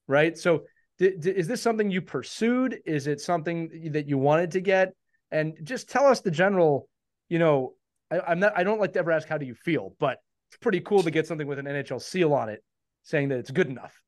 right? 0.07 0.37
So 0.37 0.63
d- 0.97 1.17
d- 1.19 1.31
is 1.31 1.47
this 1.47 1.61
something 1.61 1.91
you 1.91 2.01
pursued? 2.01 2.79
Is 2.85 3.07
it 3.07 3.19
something 3.19 3.89
that 3.91 4.07
you 4.07 4.17
wanted 4.17 4.51
to 4.51 4.61
get? 4.61 4.93
And 5.31 5.57
just 5.63 5.89
tell 5.89 6.05
us 6.05 6.21
the 6.21 6.31
general 6.31 6.87
you 7.31 7.39
know, 7.39 7.75
I, 8.11 8.33
am 8.33 8.39
not. 8.41 8.57
I 8.57 8.63
don't 8.63 8.81
like 8.81 8.91
to 8.93 8.99
ever 8.99 9.09
ask 9.09 9.25
how 9.25 9.37
do 9.37 9.45
you 9.45 9.55
feel, 9.55 9.95
but 9.99 10.17
it's 10.49 10.57
pretty 10.57 10.81
cool 10.81 11.01
to 11.01 11.09
get 11.09 11.25
something 11.25 11.47
with 11.47 11.59
an 11.59 11.65
NHL 11.65 12.01
seal 12.01 12.33
on 12.33 12.49
it, 12.49 12.61
saying 13.03 13.29
that 13.29 13.39
it's 13.39 13.51
good 13.51 13.67
enough. 13.67 13.99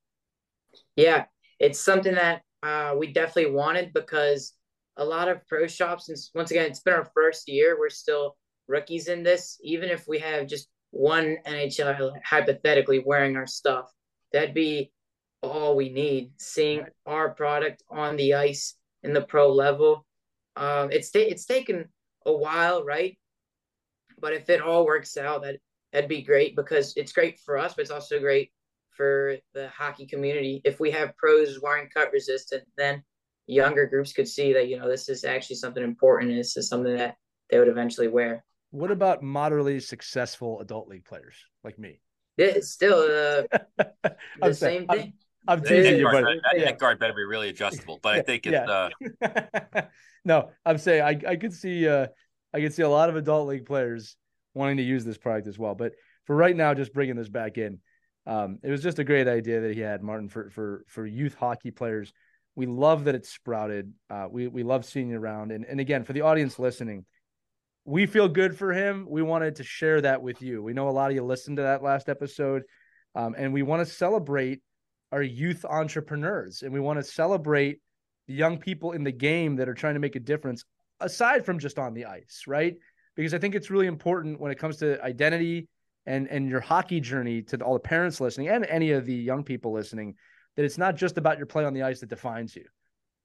Yeah, 0.95 1.25
it's 1.59 1.79
something 1.79 2.15
that 2.15 2.41
uh, 2.61 2.95
we 2.97 3.11
definitely 3.11 3.51
wanted 3.51 3.93
because 3.93 4.53
a 4.97 5.05
lot 5.05 5.27
of 5.27 5.45
pro 5.47 5.67
shops, 5.67 6.09
and 6.09 6.17
once 6.35 6.51
again, 6.51 6.67
it's 6.67 6.79
been 6.79 6.93
our 6.93 7.09
first 7.13 7.47
year. 7.47 7.77
We're 7.77 7.89
still 7.89 8.37
rookies 8.67 9.07
in 9.07 9.23
this. 9.23 9.59
Even 9.63 9.89
if 9.89 10.07
we 10.07 10.19
have 10.19 10.47
just 10.47 10.67
one 10.91 11.37
NHL 11.47 12.11
hypothetically 12.23 12.99
wearing 13.05 13.35
our 13.35 13.47
stuff, 13.47 13.91
that'd 14.31 14.53
be 14.53 14.91
all 15.41 15.75
we 15.75 15.89
need. 15.89 16.31
Seeing 16.37 16.85
our 17.05 17.29
product 17.33 17.83
on 17.89 18.15
the 18.15 18.35
ice 18.35 18.75
in 19.01 19.13
the 19.13 19.21
pro 19.21 19.51
level, 19.51 20.05
um, 20.55 20.91
it's 20.91 21.09
it's 21.13 21.45
taken 21.45 21.85
a 22.25 22.31
while, 22.33 22.83
right? 22.83 23.17
But 24.19 24.33
if 24.33 24.49
it 24.49 24.61
all 24.61 24.85
works 24.85 25.17
out, 25.17 25.43
that 25.43 25.57
that'd 25.91 26.09
be 26.09 26.21
great 26.21 26.55
because 26.55 26.93
it's 26.95 27.11
great 27.11 27.39
for 27.39 27.57
us, 27.57 27.73
but 27.73 27.81
it's 27.81 27.91
also 27.91 28.19
great 28.19 28.51
for 28.95 29.35
the 29.53 29.69
hockey 29.69 30.05
community. 30.05 30.61
If 30.63 30.79
we 30.79 30.91
have 30.91 31.15
pros 31.17 31.59
wearing 31.61 31.89
cut 31.93 32.11
resistant, 32.11 32.63
then 32.77 33.03
younger 33.47 33.85
groups 33.85 34.13
could 34.13 34.27
see 34.27 34.53
that 34.53 34.67
you 34.67 34.77
know 34.77 34.89
this 34.89 35.09
is 35.09 35.23
actually 35.23 35.57
something 35.57 35.83
important. 35.83 36.31
And 36.31 36.39
this 36.39 36.57
is 36.57 36.67
something 36.67 36.95
that 36.95 37.15
they 37.49 37.59
would 37.59 37.67
eventually 37.67 38.07
wear. 38.07 38.43
What 38.71 38.91
about 38.91 39.21
moderately 39.21 39.79
successful 39.79 40.59
adult 40.59 40.87
league 40.87 41.05
players 41.05 41.35
like 41.63 41.77
me? 41.77 42.01
It's 42.37 42.71
still 42.71 42.99
uh, 42.99 43.83
the 44.41 44.53
same 44.53 44.87
thing. 44.87 45.13
I'm, 45.47 45.59
I'm 45.59 45.63
teasing 45.63 45.97
you, 45.97 46.09
but 46.11 46.23
that 46.23 46.59
yeah. 46.59 46.71
guard 46.71 46.99
better 46.99 47.13
be 47.13 47.23
really 47.23 47.49
adjustable. 47.49 47.99
But 48.01 48.15
I 48.15 48.21
think 48.21 48.47
it's 48.47 48.53
yeah. 48.53 48.89
uh... 49.75 49.81
no, 50.25 50.49
I'm 50.65 50.77
saying 50.77 51.03
I 51.03 51.31
I 51.31 51.35
could 51.35 51.53
see 51.53 51.87
uh 51.87 52.07
I 52.53 52.61
could 52.61 52.73
see 52.73 52.83
a 52.83 52.89
lot 52.89 53.09
of 53.09 53.15
adult 53.15 53.47
league 53.47 53.65
players 53.65 54.15
wanting 54.53 54.77
to 54.77 54.83
use 54.83 55.03
this 55.03 55.17
product 55.17 55.47
as 55.47 55.57
well. 55.57 55.75
But 55.75 55.93
for 56.25 56.35
right 56.35 56.55
now, 56.55 56.73
just 56.73 56.93
bringing 56.93 57.15
this 57.15 57.29
back 57.29 57.57
in, 57.57 57.79
um, 58.25 58.59
it 58.63 58.69
was 58.69 58.81
just 58.81 58.99
a 58.99 59.03
great 59.03 59.27
idea 59.27 59.61
that 59.61 59.73
he 59.73 59.81
had, 59.81 60.01
Martin, 60.01 60.29
for 60.29 60.49
for 60.49 60.85
for 60.87 61.05
youth 61.05 61.35
hockey 61.35 61.71
players. 61.71 62.13
We 62.55 62.65
love 62.65 63.05
that 63.05 63.15
it's 63.15 63.29
sprouted. 63.29 63.93
Uh, 64.09 64.27
we 64.29 64.47
we 64.47 64.63
love 64.63 64.85
seeing 64.85 65.11
it 65.11 65.15
around. 65.15 65.51
And 65.51 65.65
and 65.65 65.79
again, 65.79 66.03
for 66.03 66.13
the 66.13 66.21
audience 66.21 66.57
listening, 66.59 67.05
we 67.85 68.05
feel 68.05 68.27
good 68.27 68.57
for 68.57 68.71
him. 68.71 69.07
We 69.09 69.21
wanted 69.21 69.55
to 69.57 69.63
share 69.63 69.99
that 70.01 70.21
with 70.21 70.41
you. 70.41 70.63
We 70.63 70.73
know 70.73 70.87
a 70.87 70.91
lot 70.91 71.09
of 71.09 71.15
you 71.15 71.23
listened 71.23 71.57
to 71.57 71.63
that 71.63 71.83
last 71.83 72.07
episode, 72.07 72.63
um, 73.15 73.35
and 73.37 73.51
we 73.53 73.61
want 73.61 73.85
to 73.85 73.93
celebrate 73.93 74.61
our 75.11 75.23
youth 75.23 75.65
entrepreneurs, 75.65 76.61
and 76.61 76.73
we 76.73 76.79
want 76.79 76.99
to 76.99 77.03
celebrate 77.03 77.79
the 78.27 78.33
young 78.33 78.57
people 78.57 78.93
in 78.93 79.03
the 79.03 79.11
game 79.11 79.57
that 79.57 79.67
are 79.67 79.73
trying 79.73 79.95
to 79.95 79.99
make 79.99 80.15
a 80.15 80.19
difference 80.19 80.63
aside 81.01 81.45
from 81.45 81.59
just 81.59 81.77
on 81.77 81.93
the 81.93 82.05
ice, 82.05 82.43
right? 82.47 82.75
Because 83.15 83.33
I 83.33 83.37
think 83.37 83.53
it's 83.53 83.69
really 83.69 83.87
important 83.87 84.39
when 84.39 84.51
it 84.51 84.57
comes 84.57 84.77
to 84.77 85.03
identity 85.03 85.67
and 86.05 86.27
and 86.27 86.49
your 86.49 86.59
hockey 86.59 86.99
journey 86.99 87.41
to 87.43 87.57
all 87.63 87.73
the 87.73 87.79
parents 87.79 88.19
listening 88.19 88.49
and 88.49 88.65
any 88.65 88.91
of 88.91 89.05
the 89.05 89.15
young 89.15 89.43
people 89.43 89.71
listening 89.71 90.15
that 90.55 90.65
it's 90.65 90.77
not 90.77 90.95
just 90.95 91.17
about 91.17 91.37
your 91.37 91.47
play 91.47 91.65
on 91.65 91.73
the 91.73 91.83
ice 91.83 92.01
that 92.01 92.09
defines 92.09 92.55
you, 92.55 92.65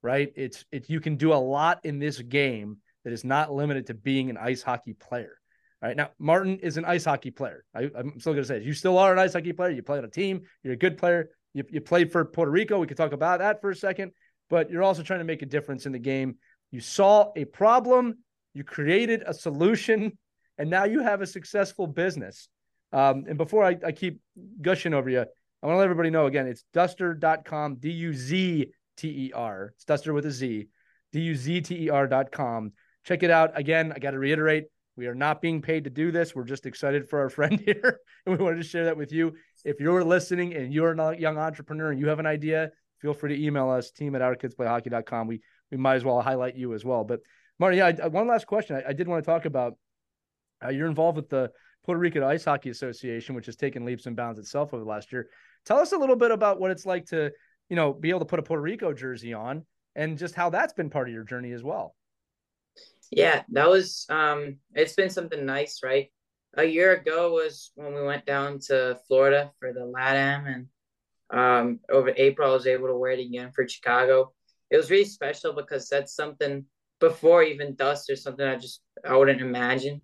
right? 0.02 0.32
It's 0.36 0.64
it 0.70 0.88
you 0.88 1.00
can 1.00 1.16
do 1.16 1.32
a 1.32 1.34
lot 1.34 1.80
in 1.84 1.98
this 1.98 2.20
game 2.20 2.78
that 3.04 3.12
is 3.12 3.24
not 3.24 3.52
limited 3.52 3.86
to 3.86 3.94
being 3.94 4.30
an 4.30 4.36
ice 4.36 4.62
hockey 4.62 4.94
player. 4.94 5.38
All 5.82 5.88
right. 5.88 5.96
Now, 5.96 6.10
Martin 6.18 6.58
is 6.58 6.76
an 6.76 6.84
ice 6.84 7.04
hockey 7.04 7.30
player. 7.30 7.64
I, 7.74 7.82
am 7.82 8.18
still 8.18 8.32
going 8.32 8.42
to 8.42 8.48
say, 8.48 8.62
you 8.62 8.72
still 8.72 8.98
are 8.98 9.12
an 9.12 9.18
ice 9.18 9.34
hockey 9.34 9.52
player. 9.52 9.70
You 9.70 9.82
play 9.82 9.98
on 9.98 10.04
a 10.04 10.08
team. 10.08 10.42
You're 10.64 10.74
a 10.74 10.78
good 10.78 10.98
player. 10.98 11.30
You, 11.54 11.64
you 11.70 11.80
played 11.80 12.10
for 12.10 12.24
Puerto 12.24 12.50
Rico. 12.50 12.80
We 12.80 12.86
could 12.88 12.96
talk 12.96 13.12
about 13.12 13.38
that 13.38 13.60
for 13.60 13.70
a 13.70 13.76
second, 13.76 14.12
but 14.50 14.70
you're 14.70 14.82
also 14.82 15.02
trying 15.02 15.20
to 15.20 15.24
make 15.24 15.42
a 15.42 15.46
difference 15.46 15.86
in 15.86 15.92
the 15.92 15.98
game. 15.98 16.36
You 16.70 16.80
saw 16.80 17.30
a 17.36 17.44
problem, 17.44 18.18
you 18.54 18.64
created 18.64 19.22
a 19.24 19.32
solution, 19.32 20.18
and 20.58 20.68
now 20.68 20.84
you 20.84 21.00
have 21.00 21.22
a 21.22 21.26
successful 21.26 21.86
business. 21.86 22.48
Um, 22.92 23.24
and 23.28 23.36
before 23.36 23.64
I, 23.64 23.76
I 23.84 23.92
keep 23.92 24.20
gushing 24.60 24.94
over 24.94 25.10
you, 25.10 25.20
I 25.20 25.66
want 25.66 25.74
to 25.74 25.78
let 25.78 25.84
everybody 25.84 26.10
know 26.10 26.26
again, 26.26 26.46
it's 26.46 26.64
duzter.com, 26.74 27.76
D 27.76 27.90
U 27.90 28.14
Z 28.14 28.70
T 28.96 29.08
E 29.08 29.32
R. 29.34 29.72
It's 29.74 29.84
duster 29.84 30.12
with 30.12 30.26
a 30.26 30.30
Z, 30.30 30.68
D 31.12 31.20
U 31.20 31.34
Z 31.34 31.60
T 31.62 31.84
E 31.86 31.90
R.com. 31.90 32.72
Check 33.04 33.22
it 33.22 33.30
out. 33.30 33.58
Again, 33.58 33.92
I 33.94 33.98
got 33.98 34.12
to 34.12 34.18
reiterate, 34.18 34.66
we 34.96 35.06
are 35.06 35.14
not 35.14 35.40
being 35.40 35.62
paid 35.62 35.84
to 35.84 35.90
do 35.90 36.10
this. 36.10 36.34
We're 36.34 36.44
just 36.44 36.66
excited 36.66 37.08
for 37.08 37.20
our 37.20 37.28
friend 37.30 37.60
here. 37.60 38.00
And 38.26 38.36
we 38.36 38.44
wanted 38.44 38.56
to 38.56 38.68
share 38.68 38.86
that 38.86 38.96
with 38.96 39.12
you. 39.12 39.34
If 39.64 39.80
you're 39.80 40.04
listening 40.04 40.54
and 40.54 40.74
you're 40.74 40.92
a 40.92 41.16
young 41.16 41.38
entrepreneur 41.38 41.90
and 41.90 42.00
you 42.00 42.08
have 42.08 42.18
an 42.18 42.26
idea, 42.26 42.70
feel 43.00 43.14
free 43.14 43.36
to 43.36 43.42
email 43.42 43.70
us, 43.70 43.90
team 43.90 44.14
at 44.16 44.22
ourkidsplayhockey.com. 44.22 45.28
We, 45.28 45.40
we 45.70 45.76
might 45.76 45.94
as 45.94 46.04
well 46.04 46.20
highlight 46.20 46.56
you 46.56 46.74
as 46.74 46.84
well. 46.84 47.04
But 47.04 47.20
Marty, 47.58 47.78
yeah, 47.78 47.92
I, 48.02 48.08
one 48.08 48.26
last 48.26 48.46
question. 48.46 48.76
I, 48.76 48.90
I, 48.90 48.92
did 48.92 49.08
want 49.08 49.24
to 49.24 49.30
talk 49.30 49.44
about 49.44 49.74
uh, 50.64 50.70
you're 50.70 50.88
involved 50.88 51.16
with 51.16 51.28
the 51.28 51.50
Puerto 51.88 52.00
Rico 52.00 52.28
Ice 52.28 52.44
Hockey 52.44 52.68
Association, 52.68 53.34
which 53.34 53.46
has 53.46 53.56
taken 53.56 53.86
leaps 53.86 54.04
and 54.04 54.14
bounds 54.14 54.38
itself 54.38 54.74
over 54.74 54.84
the 54.84 54.90
last 54.90 55.10
year. 55.10 55.30
Tell 55.64 55.78
us 55.78 55.92
a 55.92 55.96
little 55.96 56.16
bit 56.16 56.30
about 56.30 56.60
what 56.60 56.70
it's 56.70 56.84
like 56.84 57.06
to, 57.06 57.30
you 57.70 57.76
know, 57.76 57.94
be 57.94 58.10
able 58.10 58.18
to 58.18 58.26
put 58.26 58.38
a 58.38 58.42
Puerto 58.42 58.60
Rico 58.60 58.92
jersey 58.92 59.32
on 59.32 59.64
and 59.96 60.18
just 60.18 60.34
how 60.34 60.50
that's 60.50 60.74
been 60.74 60.90
part 60.90 61.08
of 61.08 61.14
your 61.14 61.24
journey 61.24 61.50
as 61.52 61.64
well. 61.64 61.94
Yeah, 63.10 63.42
that 63.52 63.70
was 63.70 64.04
um 64.10 64.58
it's 64.74 64.92
been 64.92 65.08
something 65.08 65.46
nice, 65.46 65.80
right? 65.82 66.12
A 66.58 66.64
year 66.64 66.92
ago 66.92 67.32
was 67.32 67.72
when 67.74 67.94
we 67.94 68.02
went 68.02 68.26
down 68.26 68.58
to 68.66 68.98
Florida 69.08 69.50
for 69.58 69.72
the 69.72 69.80
LATAM 69.80 70.46
and 70.46 70.66
um 71.30 71.80
over 71.90 72.12
April 72.14 72.50
I 72.50 72.52
was 72.52 72.66
able 72.66 72.88
to 72.88 72.98
wear 72.98 73.12
it 73.12 73.20
again 73.20 73.50
for 73.54 73.66
Chicago. 73.66 74.34
It 74.70 74.76
was 74.76 74.90
really 74.90 75.06
special 75.06 75.54
because 75.54 75.88
that's 75.88 76.14
something 76.14 76.66
before 77.00 77.42
even 77.44 77.76
Duzter 77.76 78.18
something 78.18 78.46
I 78.46 78.56
just 78.56 78.82
I 79.08 79.16
wouldn't 79.16 79.40
imagine, 79.40 80.02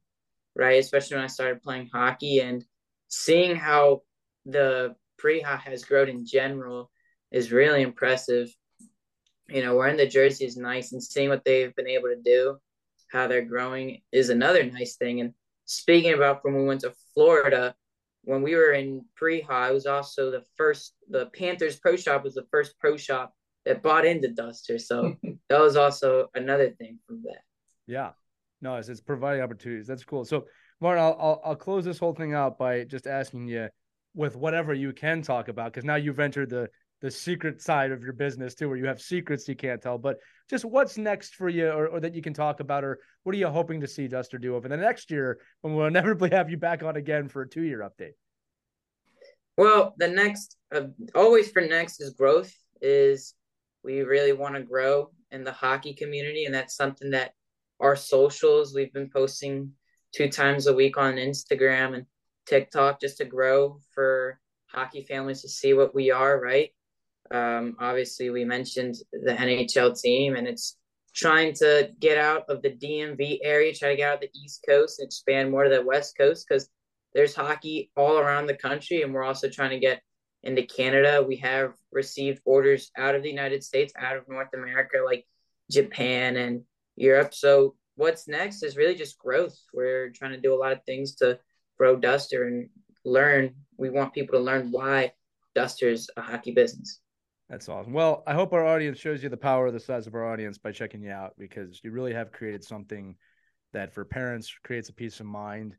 right? 0.56 0.78
Especially 0.78 1.16
when 1.16 1.24
I 1.24 1.28
started 1.28 1.62
playing 1.62 1.90
hockey 1.92 2.40
and 2.40 2.64
seeing 3.08 3.56
how 3.56 4.02
the 4.46 4.94
pre-hop 5.18 5.60
has 5.60 5.84
grown 5.84 6.08
in 6.08 6.26
general 6.26 6.90
is 7.30 7.52
really 7.52 7.82
impressive. 7.82 8.48
You 9.48 9.62
know, 9.62 9.76
wearing 9.76 9.96
the 9.96 10.06
jersey 10.06 10.44
is 10.44 10.56
nice 10.56 10.92
and 10.92 11.02
seeing 11.02 11.28
what 11.28 11.44
they've 11.44 11.74
been 11.74 11.88
able 11.88 12.08
to 12.08 12.20
do, 12.22 12.58
how 13.10 13.26
they're 13.26 13.44
growing 13.44 14.00
is 14.12 14.30
another 14.30 14.64
nice 14.64 14.96
thing. 14.96 15.20
And 15.20 15.34
speaking 15.64 16.14
about 16.14 16.42
from 16.42 16.54
when 16.54 16.62
we 16.62 16.68
went 16.68 16.80
to 16.82 16.94
Florida, 17.12 17.74
when 18.22 18.42
we 18.42 18.54
were 18.54 18.72
in 18.72 19.04
pre-high, 19.16 19.70
it 19.70 19.74
was 19.74 19.86
also 19.86 20.30
the 20.30 20.44
first 20.56 20.94
the 21.08 21.26
Panthers 21.26 21.76
pro 21.76 21.96
shop 21.96 22.24
was 22.24 22.34
the 22.34 22.46
first 22.50 22.78
pro 22.78 22.96
shop 22.96 23.34
that 23.64 23.82
bought 23.82 24.06
into 24.06 24.28
Duzter. 24.28 24.80
So 24.80 25.16
that 25.48 25.60
was 25.60 25.76
also 25.76 26.28
another 26.34 26.70
thing 26.70 26.98
from 27.06 27.22
that. 27.24 27.42
Yeah. 27.86 28.12
No, 28.64 28.76
it's, 28.76 28.88
it's 28.88 29.02
providing 29.02 29.42
opportunities. 29.42 29.86
That's 29.86 30.04
cool. 30.04 30.24
So 30.24 30.46
Martin, 30.80 31.04
I'll, 31.04 31.16
I'll, 31.20 31.40
I'll 31.44 31.56
close 31.56 31.84
this 31.84 31.98
whole 31.98 32.14
thing 32.14 32.34
out 32.34 32.58
by 32.58 32.84
just 32.84 33.06
asking 33.06 33.46
you 33.46 33.68
with 34.14 34.36
whatever 34.36 34.72
you 34.72 34.92
can 34.92 35.20
talk 35.20 35.48
about 35.48 35.66
because 35.66 35.84
now 35.84 35.96
you've 35.96 36.18
entered 36.18 36.48
the 36.50 36.68
the 37.00 37.10
secret 37.10 37.60
side 37.60 37.92
of 37.92 38.02
your 38.02 38.14
business 38.14 38.54
too, 38.54 38.66
where 38.66 38.78
you 38.78 38.86
have 38.86 38.98
secrets 38.98 39.46
you 39.46 39.54
can't 39.54 39.82
tell. 39.82 39.98
But 39.98 40.16
just 40.48 40.64
what's 40.64 40.96
next 40.96 41.34
for 41.34 41.50
you, 41.50 41.68
or, 41.68 41.88
or 41.88 42.00
that 42.00 42.14
you 42.14 42.22
can 42.22 42.32
talk 42.32 42.60
about, 42.60 42.82
or 42.82 42.98
what 43.24 43.34
are 43.34 43.38
you 43.38 43.48
hoping 43.48 43.82
to 43.82 43.86
see 43.86 44.08
Duzter 44.08 44.40
do 44.40 44.56
over 44.56 44.68
the 44.68 44.76
next 44.78 45.10
year 45.10 45.38
when 45.60 45.74
we'll 45.74 45.86
inevitably 45.94 46.30
have 46.30 46.48
you 46.48 46.56
back 46.56 46.82
on 46.82 46.96
again 46.96 47.28
for 47.28 47.42
a 47.42 47.48
two 47.48 47.62
year 47.62 47.80
update? 47.80 48.12
Well, 49.58 49.94
the 49.98 50.08
next, 50.08 50.56
uh, 50.74 50.86
always 51.14 51.50
for 51.50 51.60
next 51.60 52.00
is 52.00 52.14
growth. 52.14 52.50
Is 52.80 53.34
we 53.82 54.00
really 54.00 54.32
want 54.32 54.54
to 54.54 54.62
grow 54.62 55.10
in 55.30 55.44
the 55.44 55.52
hockey 55.52 55.92
community, 55.92 56.46
and 56.46 56.54
that's 56.54 56.74
something 56.74 57.10
that 57.10 57.34
our 57.80 57.96
socials 57.96 58.74
we've 58.74 58.92
been 58.92 59.10
posting 59.10 59.72
two 60.14 60.28
times 60.28 60.66
a 60.66 60.74
week 60.74 60.96
on 60.96 61.14
Instagram 61.14 61.94
and 61.94 62.06
TikTok 62.46 63.00
just 63.00 63.18
to 63.18 63.24
grow 63.24 63.78
for 63.94 64.38
hockey 64.66 65.02
families 65.02 65.42
to 65.42 65.48
see 65.48 65.74
what 65.74 65.94
we 65.94 66.10
are, 66.10 66.40
right? 66.40 66.70
Um, 67.30 67.76
obviously, 67.80 68.30
we 68.30 68.44
mentioned 68.44 68.96
the 69.12 69.32
NHL 69.32 70.00
team, 70.00 70.36
and 70.36 70.46
it's 70.46 70.76
trying 71.14 71.54
to 71.54 71.90
get 72.00 72.18
out 72.18 72.44
of 72.48 72.60
the 72.62 72.70
DMV 72.70 73.38
area, 73.42 73.72
try 73.72 73.90
to 73.90 73.96
get 73.96 74.08
out 74.08 74.14
of 74.16 74.20
the 74.20 74.38
East 74.38 74.64
Coast 74.68 74.98
and 74.98 75.06
expand 75.06 75.50
more 75.50 75.64
to 75.64 75.70
the 75.70 75.82
West 75.82 76.16
Coast 76.18 76.46
because 76.48 76.68
there's 77.14 77.34
hockey 77.34 77.90
all 77.96 78.18
around 78.18 78.46
the 78.46 78.56
country, 78.56 79.02
and 79.02 79.14
we're 79.14 79.24
also 79.24 79.48
trying 79.48 79.70
to 79.70 79.78
get 79.78 80.02
into 80.42 80.62
Canada. 80.62 81.24
We 81.26 81.36
have 81.36 81.72
received 81.92 82.42
orders 82.44 82.90
out 82.98 83.14
of 83.14 83.22
the 83.22 83.30
United 83.30 83.62
States, 83.64 83.92
out 83.98 84.16
of 84.16 84.28
North 84.28 84.52
America, 84.52 84.98
like 85.04 85.24
Japan 85.70 86.36
and 86.36 86.62
Europe. 86.96 87.34
So, 87.34 87.74
what's 87.96 88.28
next 88.28 88.62
is 88.62 88.76
really 88.76 88.94
just 88.94 89.18
growth. 89.18 89.56
We're 89.72 90.10
trying 90.10 90.32
to 90.32 90.40
do 90.40 90.54
a 90.54 90.58
lot 90.58 90.72
of 90.72 90.84
things 90.84 91.14
to 91.16 91.38
grow 91.78 91.96
Duzter 91.96 92.46
and 92.46 92.68
learn. 93.04 93.54
We 93.76 93.90
want 93.90 94.14
people 94.14 94.38
to 94.38 94.44
learn 94.44 94.70
why 94.70 95.12
Duzter's 95.56 96.08
a 96.16 96.22
hockey 96.22 96.52
business. 96.52 97.00
That's 97.48 97.68
awesome. 97.68 97.92
Well, 97.92 98.22
I 98.26 98.32
hope 98.32 98.52
our 98.52 98.66
audience 98.66 98.98
shows 98.98 99.22
you 99.22 99.28
the 99.28 99.36
power 99.36 99.66
of 99.66 99.74
the 99.74 99.80
size 99.80 100.06
of 100.06 100.14
our 100.14 100.30
audience 100.30 100.56
by 100.56 100.72
checking 100.72 101.02
you 101.02 101.10
out 101.10 101.34
because 101.38 101.80
you 101.84 101.90
really 101.90 102.14
have 102.14 102.32
created 102.32 102.64
something 102.64 103.16
that 103.72 103.92
for 103.92 104.04
parents 104.04 104.52
creates 104.64 104.88
a 104.88 104.94
peace 104.94 105.20
of 105.20 105.26
mind. 105.26 105.76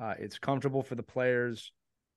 Uh, 0.00 0.14
it's 0.18 0.38
comfortable 0.38 0.82
for 0.82 0.94
the 0.94 1.02
players. 1.02 1.72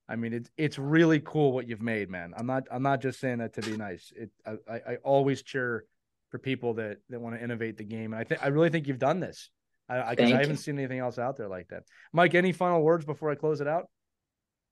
I 0.08 0.16
mean, 0.18 0.34
it's 0.34 0.52
it's 0.58 0.78
really 0.78 1.20
cool 1.22 1.52
what 1.52 1.68
you've 1.68 1.82
made, 1.82 2.10
man. 2.10 2.34
I'm 2.38 2.46
not 2.46 2.64
I'm 2.70 2.84
not 2.84 3.02
just 3.02 3.20
saying 3.20 3.40
that 3.40 3.54
to 3.54 3.62
be 3.62 3.76
nice. 3.76 4.12
It 4.16 4.30
I, 4.46 4.74
I 4.76 4.96
always 5.04 5.42
cheer 5.42 5.86
for 6.32 6.40
people 6.40 6.74
that 6.76 6.98
that 7.10 7.20
want 7.20 7.36
to 7.36 7.44
innovate 7.44 7.78
the 7.78 7.84
game, 7.84 8.14
and 8.14 8.20
I 8.20 8.24
think 8.24 8.44
I 8.44 8.48
really 8.48 8.70
think 8.70 8.88
you've 8.88 9.00
done 9.00 9.20
this. 9.20 9.50
I, 9.90 9.98
I, 9.98 10.16
I 10.18 10.26
haven't 10.30 10.58
seen 10.58 10.80
anything 10.80 11.00
else 11.00 11.20
out 11.20 11.36
there 11.38 11.50
like 11.50 11.68
that. 11.68 11.84
Mike, 12.14 12.34
any 12.34 12.54
final 12.54 12.82
words 12.82 13.04
before 13.04 13.30
I 13.30 13.36
close 13.36 13.60
it 13.60 13.68
out? 13.68 13.88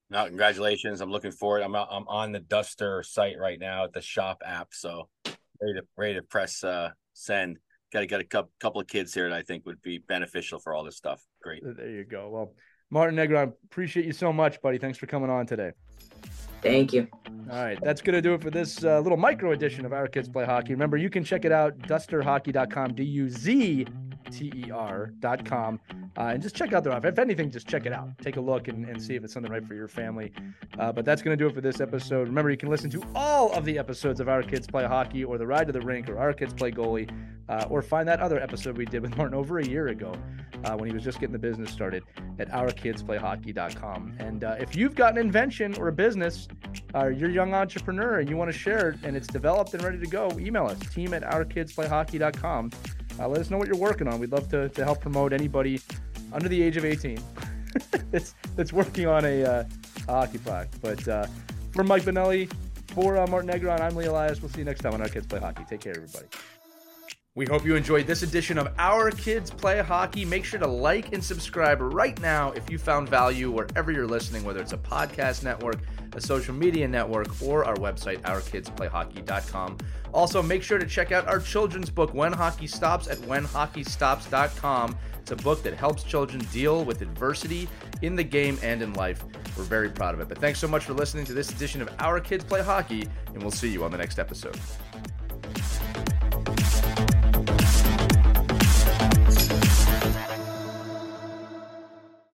No, 0.09 0.25
congratulations. 0.25 1.01
I'm 1.01 1.11
looking 1.11 1.31
forward. 1.31 1.61
I'm 1.61 1.75
I'm 1.75 2.07
on 2.07 2.31
the 2.31 2.39
Duzter 2.39 3.05
site 3.05 3.37
right 3.37 3.59
now 3.59 3.83
at 3.83 3.93
the 3.93 4.01
shop 4.01 4.41
app, 4.45 4.69
so 4.71 5.09
ready 5.25 5.79
to 5.79 5.81
ready 5.97 6.13
to 6.15 6.23
press 6.23 6.63
uh, 6.63 6.91
send. 7.13 7.59
Got 7.91 8.01
to 8.01 8.05
get 8.05 8.21
a 8.21 8.23
couple 8.23 8.51
couple 8.59 8.81
of 8.81 8.87
kids 8.87 9.13
here 9.13 9.29
that 9.29 9.35
I 9.35 9.41
think 9.41 9.65
would 9.65 9.81
be 9.81 9.97
beneficial 9.97 10.59
for 10.59 10.73
all 10.73 10.83
this 10.83 10.95
stuff. 10.95 11.21
Great. 11.43 11.61
There 11.63 11.89
you 11.89 12.05
go. 12.05 12.29
Well, 12.29 12.53
Martin 12.89 13.15
Negron, 13.15 13.53
appreciate 13.65 14.05
you 14.05 14.13
so 14.13 14.31
much, 14.31 14.61
buddy. 14.61 14.77
Thanks 14.77 14.97
for 14.97 15.05
coming 15.05 15.29
on 15.29 15.45
today. 15.45 15.71
Thank 16.61 16.93
you. 16.93 17.07
All 17.51 17.63
right, 17.63 17.79
that's 17.81 18.01
going 18.01 18.13
to 18.13 18.21
do 18.21 18.33
it 18.35 18.41
for 18.41 18.51
this 18.51 18.83
uh, 18.83 18.99
little 18.99 19.17
micro 19.17 19.53
edition 19.53 19.85
of 19.85 19.91
Our 19.91 20.07
Kids 20.07 20.29
Play 20.29 20.45
Hockey. 20.45 20.73
Remember, 20.73 20.97
you 20.97 21.09
can 21.09 21.23
check 21.23 21.45
it 21.45 21.51
out, 21.51 21.77
duzterhockey.com, 21.79 22.93
D 22.93 23.03
U 23.03 23.29
Z 23.29 23.87
T-E-R.com. 24.31 25.79
Uh, 26.17 26.21
and 26.21 26.41
just 26.41 26.55
check 26.55 26.73
out 26.73 26.83
their 26.83 26.93
offer. 26.93 27.07
If 27.07 27.19
anything, 27.19 27.51
just 27.51 27.67
check 27.67 27.85
it 27.85 27.93
out. 27.93 28.09
Take 28.21 28.37
a 28.37 28.41
look 28.41 28.67
and, 28.67 28.87
and 28.87 29.01
see 29.01 29.15
if 29.15 29.23
it's 29.23 29.33
something 29.33 29.51
right 29.51 29.65
for 29.65 29.73
your 29.73 29.87
family. 29.87 30.31
Uh, 30.77 30.91
but 30.91 31.05
that's 31.05 31.21
going 31.21 31.37
to 31.37 31.43
do 31.43 31.47
it 31.47 31.55
for 31.55 31.61
this 31.61 31.81
episode. 31.81 32.27
Remember, 32.27 32.51
you 32.51 32.57
can 32.57 32.69
listen 32.69 32.89
to 32.91 33.03
all 33.15 33.51
of 33.53 33.65
the 33.65 33.77
episodes 33.77 34.19
of 34.19 34.29
Our 34.29 34.43
Kids 34.43 34.67
Play 34.67 34.85
Hockey 34.85 35.23
or 35.23 35.37
The 35.37 35.47
Ride 35.47 35.67
to 35.67 35.73
the 35.73 35.81
Rink 35.81 36.09
or 36.09 36.17
Our 36.17 36.33
Kids 36.33 36.53
Play 36.53 36.71
Goalie 36.71 37.09
uh, 37.49 37.65
or 37.69 37.81
find 37.81 38.07
that 38.07 38.19
other 38.19 38.39
episode 38.39 38.77
we 38.77 38.85
did 38.85 39.01
with 39.01 39.17
Martin 39.17 39.35
over 39.35 39.59
a 39.59 39.65
year 39.65 39.87
ago 39.87 40.13
uh, 40.63 40.75
when 40.75 40.87
he 40.87 40.93
was 40.93 41.03
just 41.03 41.19
getting 41.19 41.33
the 41.33 41.39
business 41.39 41.71
started 41.71 42.03
at 42.37 42.49
ourkidsplayhockey.com. 42.49 44.15
And 44.19 44.43
uh, 44.43 44.55
if 44.59 44.75
you've 44.75 44.95
got 44.95 45.13
an 45.13 45.17
invention 45.17 45.75
or 45.77 45.87
a 45.87 45.91
business 45.91 46.47
or 46.93 47.07
uh, 47.07 47.07
you're 47.07 47.29
a 47.29 47.33
young 47.33 47.53
entrepreneur 47.53 48.19
and 48.19 48.29
you 48.29 48.37
want 48.37 48.51
to 48.51 48.57
share 48.57 48.89
it 48.89 48.99
and 49.03 49.17
it's 49.17 49.27
developed 49.27 49.73
and 49.73 49.83
ready 49.83 49.99
to 49.99 50.07
go, 50.07 50.31
email 50.39 50.67
us, 50.67 50.79
team 50.93 51.13
at 51.13 51.23
ourkidsplayhockey.com 51.23 52.71
uh, 53.19 53.27
let 53.27 53.41
us 53.41 53.49
know 53.49 53.57
what 53.57 53.67
you're 53.67 53.77
working 53.77 54.07
on. 54.07 54.19
We'd 54.19 54.31
love 54.31 54.49
to, 54.49 54.69
to 54.69 54.83
help 54.83 55.01
promote 55.01 55.33
anybody 55.33 55.81
under 56.31 56.47
the 56.47 56.61
age 56.61 56.77
of 56.77 56.85
18 56.85 57.21
that's, 58.11 58.35
that's 58.55 58.73
working 58.73 59.07
on 59.07 59.25
a, 59.25 59.43
uh, 59.43 59.63
a 60.07 60.11
hockey 60.11 60.37
product. 60.37 60.81
But 60.81 61.07
uh, 61.07 61.27
for 61.71 61.83
Mike 61.83 62.03
Benelli, 62.03 62.51
for 62.87 63.17
uh, 63.17 63.27
Martin 63.27 63.49
Negron, 63.49 63.79
I'm 63.81 63.95
Lee 63.95 64.05
Elias. 64.05 64.41
We'll 64.41 64.49
see 64.49 64.59
you 64.59 64.65
next 64.65 64.81
time 64.81 64.93
on 64.93 65.01
Our 65.01 65.09
Kids 65.09 65.27
Play 65.27 65.39
Hockey. 65.39 65.63
Take 65.69 65.81
care, 65.81 65.95
everybody. 65.95 66.27
We 67.35 67.45
hope 67.45 67.63
you 67.63 67.75
enjoyed 67.75 68.07
this 68.07 68.23
edition 68.23 68.57
of 68.57 68.73
Our 68.79 69.11
Kids 69.11 69.51
Play 69.51 69.81
Hockey. 69.81 70.25
Make 70.25 70.43
sure 70.43 70.59
to 70.59 70.67
like 70.67 71.13
and 71.13 71.23
subscribe 71.23 71.79
right 71.79 72.19
now 72.19 72.51
if 72.53 72.67
you 72.71 72.79
found 72.79 73.07
value 73.07 73.51
wherever 73.51 73.91
you're 73.91 74.07
listening, 74.07 74.43
whether 74.43 74.59
it's 74.59 74.73
a 74.73 74.77
podcast 74.77 75.43
network, 75.43 75.77
a 76.13 76.21
social 76.21 76.55
media 76.55 76.87
network, 76.87 77.27
or 77.39 77.65
our 77.65 77.75
website, 77.75 78.19
ourkidsplayhockey.com. 78.21 79.77
Also, 80.11 80.41
make 80.41 80.63
sure 80.63 80.79
to 80.79 80.87
check 80.87 81.11
out 81.11 81.27
our 81.27 81.39
children's 81.39 81.91
book, 81.91 82.15
When 82.15 82.33
Hockey 82.33 82.65
Stops, 82.65 83.07
at 83.07 83.19
whenhockeystops.com. 83.19 84.97
It's 85.19 85.31
a 85.31 85.35
book 85.35 85.61
that 85.61 85.75
helps 85.75 86.01
children 86.01 86.43
deal 86.51 86.83
with 86.83 87.03
adversity 87.03 87.69
in 88.01 88.15
the 88.15 88.23
game 88.23 88.57
and 88.63 88.81
in 88.81 88.93
life. 88.93 89.23
We're 89.55 89.65
very 89.65 89.91
proud 89.91 90.15
of 90.15 90.19
it. 90.19 90.29
But 90.29 90.39
thanks 90.39 90.57
so 90.57 90.67
much 90.67 90.83
for 90.83 90.93
listening 90.93 91.25
to 91.25 91.33
this 91.33 91.51
edition 91.51 91.83
of 91.83 91.93
Our 91.99 92.19
Kids 92.19 92.43
Play 92.43 92.63
Hockey, 92.63 93.07
and 93.27 93.43
we'll 93.43 93.51
see 93.51 93.69
you 93.69 93.83
on 93.83 93.91
the 93.91 93.99
next 93.99 94.17
episode. 94.17 94.59